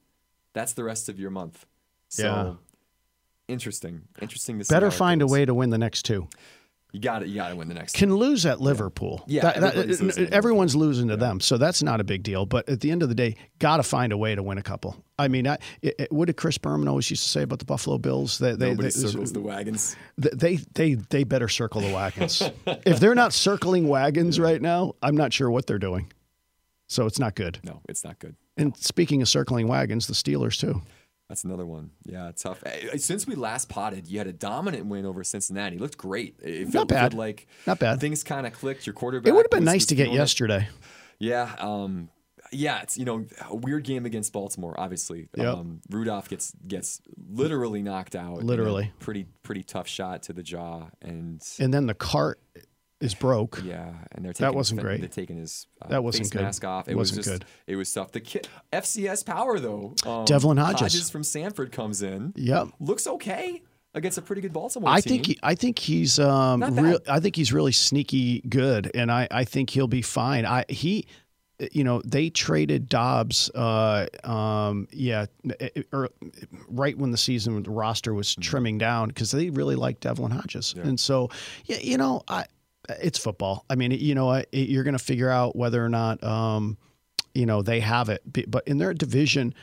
[0.56, 1.66] That's the rest of your month.
[2.08, 2.54] So Yeah.
[3.46, 4.02] interesting.
[4.22, 4.74] Interesting to see.
[4.74, 6.28] Better how it find a way to win the next two.
[6.92, 7.28] You got it.
[7.28, 7.94] You got to win the next.
[7.94, 9.22] Can lose at Liverpool.
[9.26, 12.46] Yeah, That- that- losing at everyone's losing to them, so that's not a big deal.
[12.46, 14.62] But at the end of the day, got to find a way to win a
[14.62, 14.96] couple.
[15.18, 17.66] I mean, I, it, it- what did Chris Berman always used to say about the
[17.66, 18.38] Buffalo Bills?
[18.38, 19.94] They, they, Nobody they, circles the wagons.
[20.16, 22.40] they, they, they better circle the wagons.
[22.86, 26.10] if they're not circling wagons right now, I'm not sure what they're doing.
[26.86, 27.58] So it's not good.
[27.62, 28.36] No, it's not good.
[28.56, 30.82] And speaking of circling wagons, the Steelers too.
[31.28, 31.90] That's another one.
[32.04, 32.62] Yeah, tough.
[32.96, 35.74] Since we last potted, you had a dominant win over Cincinnati.
[35.76, 36.36] It looked great.
[36.42, 37.10] It felt bad.
[37.10, 38.00] good, like Not bad.
[38.00, 38.86] Things kind of clicked.
[38.86, 39.28] Your quarterback.
[39.28, 40.68] It would have been was- nice was to get yesterday.
[41.18, 41.52] Yeah.
[41.58, 42.10] Um,
[42.52, 42.80] yeah.
[42.82, 44.78] It's you know a weird game against Baltimore.
[44.78, 45.46] Obviously, Yep.
[45.46, 48.44] um, Rudolph gets gets literally knocked out.
[48.44, 48.92] Literally.
[49.00, 52.38] pretty pretty tough shot to the jaw, and And then the cart
[53.00, 53.60] is broke.
[53.64, 55.00] yeah, and they're taking that wasn't his, great.
[55.00, 56.42] They're taking his uh, That wasn't face good.
[56.42, 56.88] mask off.
[56.88, 57.48] It Wasn't was just, good.
[57.66, 58.12] It was tough.
[58.12, 59.94] The kid, FCS power though.
[60.06, 60.80] Um, Devlin Hodges.
[60.80, 62.32] Hodges from Samford comes in.
[62.36, 62.68] Yep.
[62.80, 63.62] Looks okay
[63.94, 65.10] against a pretty good Baltimore I team.
[65.10, 66.98] think he, I think he's um real.
[67.08, 70.44] I think he's really sneaky good, and I, I think he'll be fine.
[70.46, 71.06] I he,
[71.72, 75.26] you know, they traded Dobbs, uh, um, yeah,
[75.92, 76.10] or
[76.68, 78.40] right when the season the roster was Mm-hmm.
[78.42, 81.30] trimming down because they really liked Devlin Hodges, and so
[81.66, 82.44] yeah, you know, I
[82.88, 83.64] it's football.
[83.68, 86.76] I mean, you know, you're going to figure out whether or not um,
[87.34, 89.54] you know they have it, but in their division.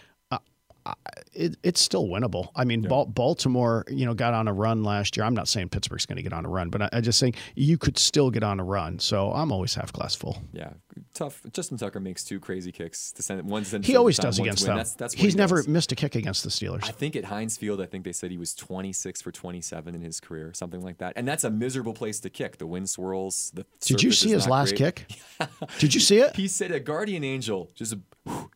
[0.86, 0.94] uh,
[1.34, 2.50] it, it's still winnable.
[2.56, 5.26] I mean, Bal- Baltimore, you know, got on a run last year.
[5.26, 7.36] I'm not saying Pittsburgh's going to get on a run, but I, I just saying
[7.56, 9.00] you could still get on a run.
[9.00, 10.42] So I'm always half glass full.
[10.52, 10.74] Yeah,
[11.14, 11.42] tough.
[11.52, 14.78] Justin Tucker makes two crazy kicks to send one to He always does against them.
[14.78, 15.68] That's that's He's he never does.
[15.68, 16.84] missed a kick against the Steelers.
[16.84, 20.02] I think at Heinz Field, I think they said he was 26 for 27 in
[20.02, 21.14] his career, something like that.
[21.16, 22.58] And that's a miserable place to kick.
[22.58, 23.52] The wind swirls.
[23.54, 24.96] The Did you see his last great.
[25.08, 25.20] kick?
[25.80, 26.36] Did you see it?
[26.36, 27.96] He said a guardian angel just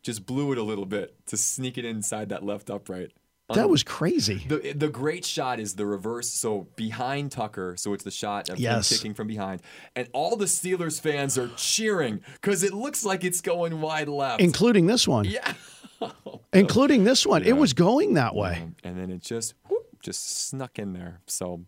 [0.02, 3.12] just blew it a little bit to sneak it inside that left upright.
[3.54, 4.44] That was crazy.
[4.46, 6.28] The the great shot is the reverse.
[6.28, 8.92] So behind Tucker, so it's the shot of Yes.
[8.92, 9.62] him kicking from behind,
[9.96, 14.42] and all the Steelers fans are cheering because it looks like it's going wide left.
[14.42, 15.24] Including this one.
[15.24, 15.54] yeah.
[16.52, 17.42] Including this one.
[17.42, 18.60] It was going that way.
[18.62, 21.20] Um, and then it just whoop, just snuck in there.
[21.26, 21.64] So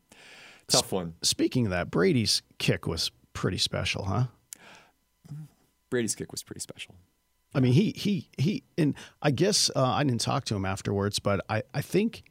[0.69, 1.15] Tough one.
[1.23, 4.25] Speaking of that, Brady's kick was pretty special, huh?
[5.89, 6.95] Brady's kick was pretty special.
[7.55, 11.19] I mean, he he he, and I guess uh, I didn't talk to him afterwards,
[11.19, 12.23] but I I think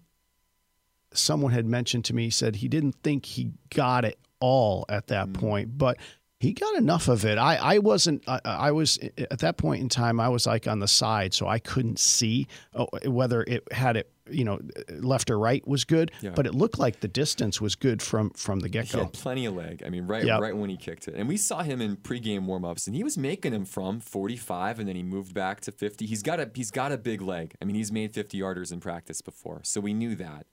[1.14, 5.08] someone had mentioned to me he said he didn't think he got it all at
[5.08, 5.34] that Mm.
[5.34, 5.98] point, but
[6.40, 7.38] he got enough of it.
[7.38, 8.24] I I wasn't.
[8.28, 10.20] I, I was at that point in time.
[10.22, 14.10] I was like on the side, so I couldn't see uh, whether it had it.
[14.32, 14.60] You know,
[14.92, 16.30] left or right was good, Yeah.
[16.36, 19.00] but it looked like the distance was good from from the get go.
[19.00, 19.82] He had plenty of leg.
[19.84, 20.40] I mean, right, Yep.
[20.40, 23.18] right when he kicked it, and we saw him in pregame warmups, and he was
[23.18, 26.06] making them from 45, and then he moved back to 50.
[26.06, 27.56] He's got a he's got a big leg.
[27.60, 30.46] I mean, he's made 50 yarders in practice before, so we knew that.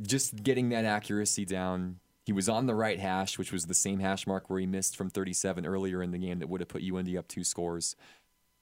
[0.00, 2.00] Just getting that accuracy down.
[2.24, 4.96] He was on the right hash, which was the same hash mark where he missed
[4.96, 7.96] from 37 earlier in the game that would have put UND up two scores.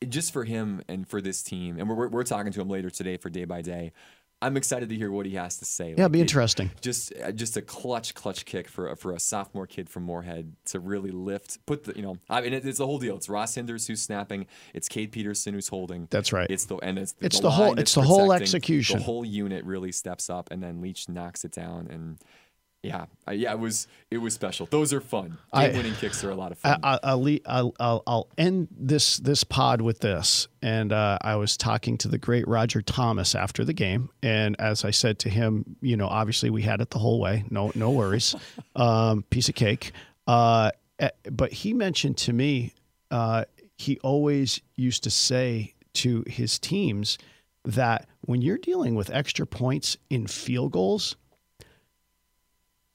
[0.09, 3.19] Just for him and for this team, and we're, we're, talking to him later today
[3.19, 3.93] for day by day.
[4.43, 5.91] I'm excited to hear what he has to say.
[5.91, 6.71] Yeah, be Like, it- interesting.
[6.81, 10.55] just uh, just a clutch clutch kick for a, for a sophomore kid from Moorhead
[10.67, 13.29] to really lift put the you know I mean it, it's the whole deal it's
[13.29, 16.47] Ross Hinders who's snapping it's Cade Peterson who's holding That's right.
[16.51, 18.97] it's the and it's, It's the, the whole- it's the whole execution.
[19.01, 22.17] the whole unit really steps up and then Leach knocks it down and
[22.83, 24.67] yeah I, yeah it was it was special.
[24.67, 25.39] Those are fun.
[25.53, 26.81] I- game winning kicks are a lot of fun.
[26.83, 30.49] I, I'll, I'll, I'll, I'll end this this pod with this.
[30.63, 34.85] And uh, I was talking to the great Roger Thomas after the game, and as
[34.85, 37.91] I said to him, you know, obviously we had it the whole way, no no
[37.91, 38.35] worries,
[38.77, 39.93] um, piece of cake.
[40.27, 42.75] Uh, eh, but he mentioned to me,
[43.11, 43.45] uh,
[43.77, 47.19] he always used to say to his teams
[47.65, 51.17] that when you're dealing with extra points in field goals,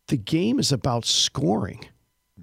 [0.08, 1.86] the game is about scoring.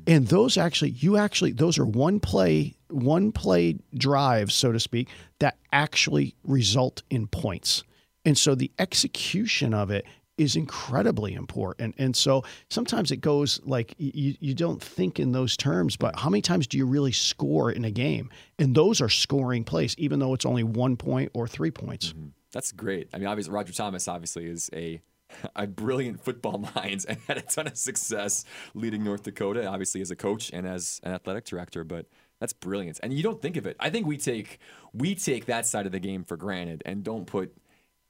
[0.07, 5.09] And those actually, you actually, those are one play, one play drives, so to speak,
[5.39, 7.85] that actually result in points.
[8.25, 10.07] And so the execution of it
[10.39, 11.95] is incredibly important.
[11.99, 16.31] And so sometimes it goes like you, you don't think in those terms, but how
[16.31, 18.31] many times do you really score in a game?
[18.59, 22.09] And those are scoring plays, even though it's only one point or three points.
[22.13, 22.29] Mm-hmm.
[22.53, 23.09] That's great.
[23.15, 25.01] I mean, obviously, Roger Thomas obviously is a
[25.67, 30.17] brilliant football mind and had a ton of success leading North Dakota, obviously as a
[30.17, 31.85] coach and as an athletic director.
[31.85, 32.07] But
[32.41, 33.77] that's brilliant, and you don't think of it.
[33.79, 34.59] I think we take
[34.93, 37.55] we take that side of the game for granted and don't put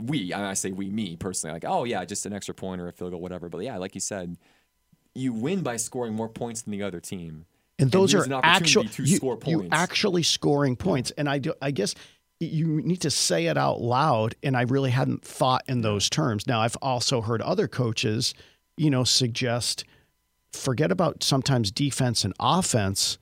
[0.03, 0.33] we.
[0.33, 3.13] I say we, me personally, like oh yeah, just an extra point or a field
[3.13, 3.49] goal, whatever.
[3.49, 4.37] But yeah, like you said,
[5.15, 7.47] you win by scoring more points than the other team.
[7.79, 11.39] and those here's are an actual to you, score you actually scoring points and i
[11.39, 11.95] do i guess
[12.47, 16.47] you need to say it out loud and i really hadn't thought in those terms.
[16.47, 18.35] Now i've also heard other coaches
[18.77, 19.85] you know suggest
[20.53, 23.19] forget about sometimes defense and offense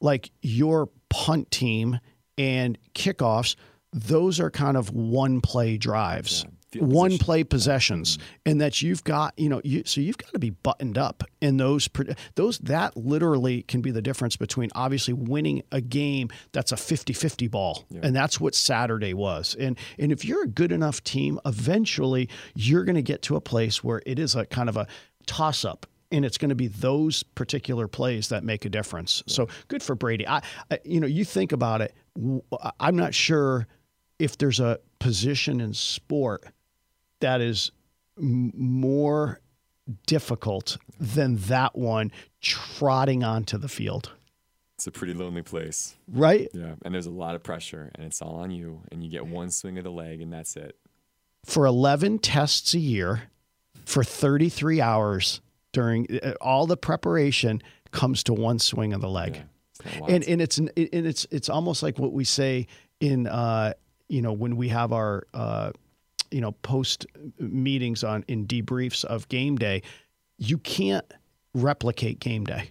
[0.00, 1.98] like your punt team
[2.36, 3.56] and kickoffs
[3.92, 6.42] those are kind of one play drives.
[6.42, 7.24] Field one position.
[7.24, 8.34] play possessions mm-hmm.
[8.46, 11.56] and that you've got you know you so you've got to be buttoned up in
[11.56, 11.88] those
[12.34, 17.50] those that literally can be the difference between obviously winning a game that's a 50-50
[17.50, 22.28] ball and that's what Saturday was and and if you're a good enough team eventually
[22.54, 24.86] you're going to get to a place where it is a kind of a
[25.26, 29.22] toss up and it's going to be those particular plays that make a difference.
[29.26, 30.26] So good for Brady.
[30.26, 30.40] I,
[30.70, 31.94] I you know, you think about it.
[32.80, 33.66] I'm not sure
[34.18, 36.44] if there's a position in sport
[37.20, 37.70] that is
[38.18, 39.40] m- more
[40.06, 44.12] difficult than that one trotting onto the field.
[44.76, 45.96] It's a pretty lonely place.
[46.06, 46.48] Right?
[46.52, 49.26] Yeah, and there's a lot of pressure, and it's all on you, and you get
[49.26, 50.76] one swing of the leg, and that's it.
[51.44, 53.22] For 11 tests a year
[53.84, 55.40] for 33 hours
[55.72, 59.36] during uh, all the preparation comes to one swing of the leg.
[59.36, 60.12] Yeah, it's not wild.
[60.12, 62.66] and and it's and it's it's almost like what we say
[63.00, 63.72] in uh
[64.08, 65.70] you know when we have our uh
[66.30, 67.06] you know post
[67.38, 69.82] meetings on in debriefs of game day
[70.38, 71.04] you can't
[71.54, 72.70] replicate game day.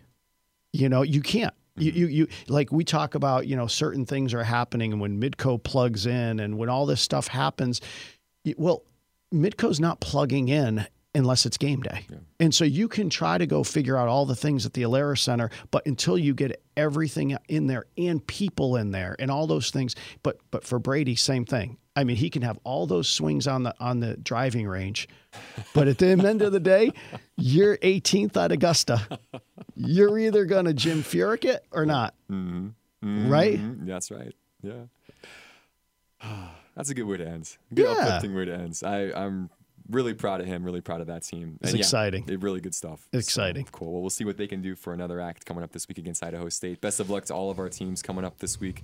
[0.74, 1.54] You know you can't.
[1.76, 2.00] You, mm-hmm.
[2.00, 5.62] you you like we talk about you know certain things are happening and when midco
[5.62, 7.82] plugs in and when all this stuff happens
[8.58, 8.82] well
[9.32, 10.88] midco's not plugging in
[11.18, 12.06] unless it's game day
[12.40, 15.20] and so you can try to go figure out all the things at the Alerus
[15.20, 19.72] Center, but until you get everything in there and people in there and all those
[19.72, 21.78] things, but but for Brady, same thing.
[21.96, 25.08] I mean, he can have all those swings on the on the driving range,
[25.74, 26.92] but at the end of the day,
[27.36, 29.02] you're 18th at Augusta.
[29.76, 33.58] You're either gonna Jim Furyk it or not, right?
[33.60, 34.36] Mhm, that's right.
[34.62, 34.84] Yeah.
[36.76, 37.58] That's a good way to end.
[37.74, 37.94] Good Yeah.
[38.04, 38.80] uplifting way to end.
[38.86, 39.50] I, I'm
[39.90, 41.58] really proud of him, really proud of that team.
[41.62, 42.26] It's And exciting.
[42.26, 43.08] they- really good stuff.
[43.14, 43.66] So, Exciting.
[43.72, 43.94] cool.
[43.94, 46.24] Well, we'll see what they can do for another act coming up this week against
[46.24, 46.82] Idaho State.
[46.82, 48.84] Best of luck to all of our teams coming up this week.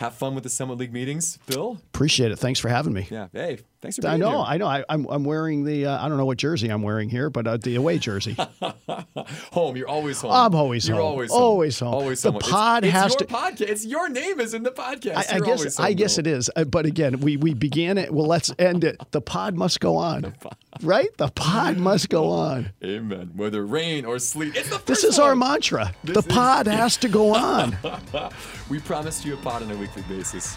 [0.00, 1.78] Have fun with the Summit League meetings, Bill.
[1.94, 2.36] Appreciate it.
[2.38, 3.06] Thanks for having me.
[3.10, 3.28] Yeah.
[3.32, 4.44] Hey, thanks for being I know, here.
[4.48, 4.66] I know.
[4.66, 7.46] I, I'm I'm wearing the uh, I don't know what jersey I'm wearing here, but
[7.46, 8.34] uh, the away jersey.
[9.52, 9.76] home.
[9.76, 10.30] You're always home.
[10.32, 10.96] I'm always home.
[10.96, 11.12] You're home.
[11.12, 11.42] Always home.
[11.42, 11.94] Always home.
[11.94, 12.40] Always The home.
[12.40, 13.60] Pod it's, has your to- podcast.
[13.68, 15.16] It's your name is in the podcast.
[15.16, 16.26] I, I You're guess always I guess Bill.
[16.32, 16.50] it is.
[16.56, 18.10] Uh, But again, we we began it.
[18.12, 18.96] Well, let's end it.
[19.10, 20.34] The pod must go on.
[20.82, 21.08] Right?
[21.18, 22.70] The pod must go on.
[22.82, 23.32] Amen.
[23.36, 24.54] Whether rain or sleet.
[24.54, 25.92] The This is our mantra.
[26.04, 27.76] This the is- pod has to go on.
[28.70, 30.56] We promised you a pod on a weekly basis.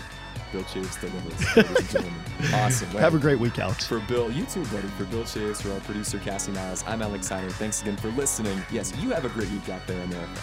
[0.52, 2.22] Bill Chase the ladies and gentlemen.
[2.54, 2.90] Awesome.
[2.90, 3.88] Have a great week, Alex.
[3.88, 4.88] For Bill, you too, buddy.
[4.90, 7.52] For Bill Chase, for our producer, Cassie Niles, I'm Alex Siner.
[7.52, 8.62] Thanks again for listening.
[8.72, 10.42] Yes, you have a great week out there, America.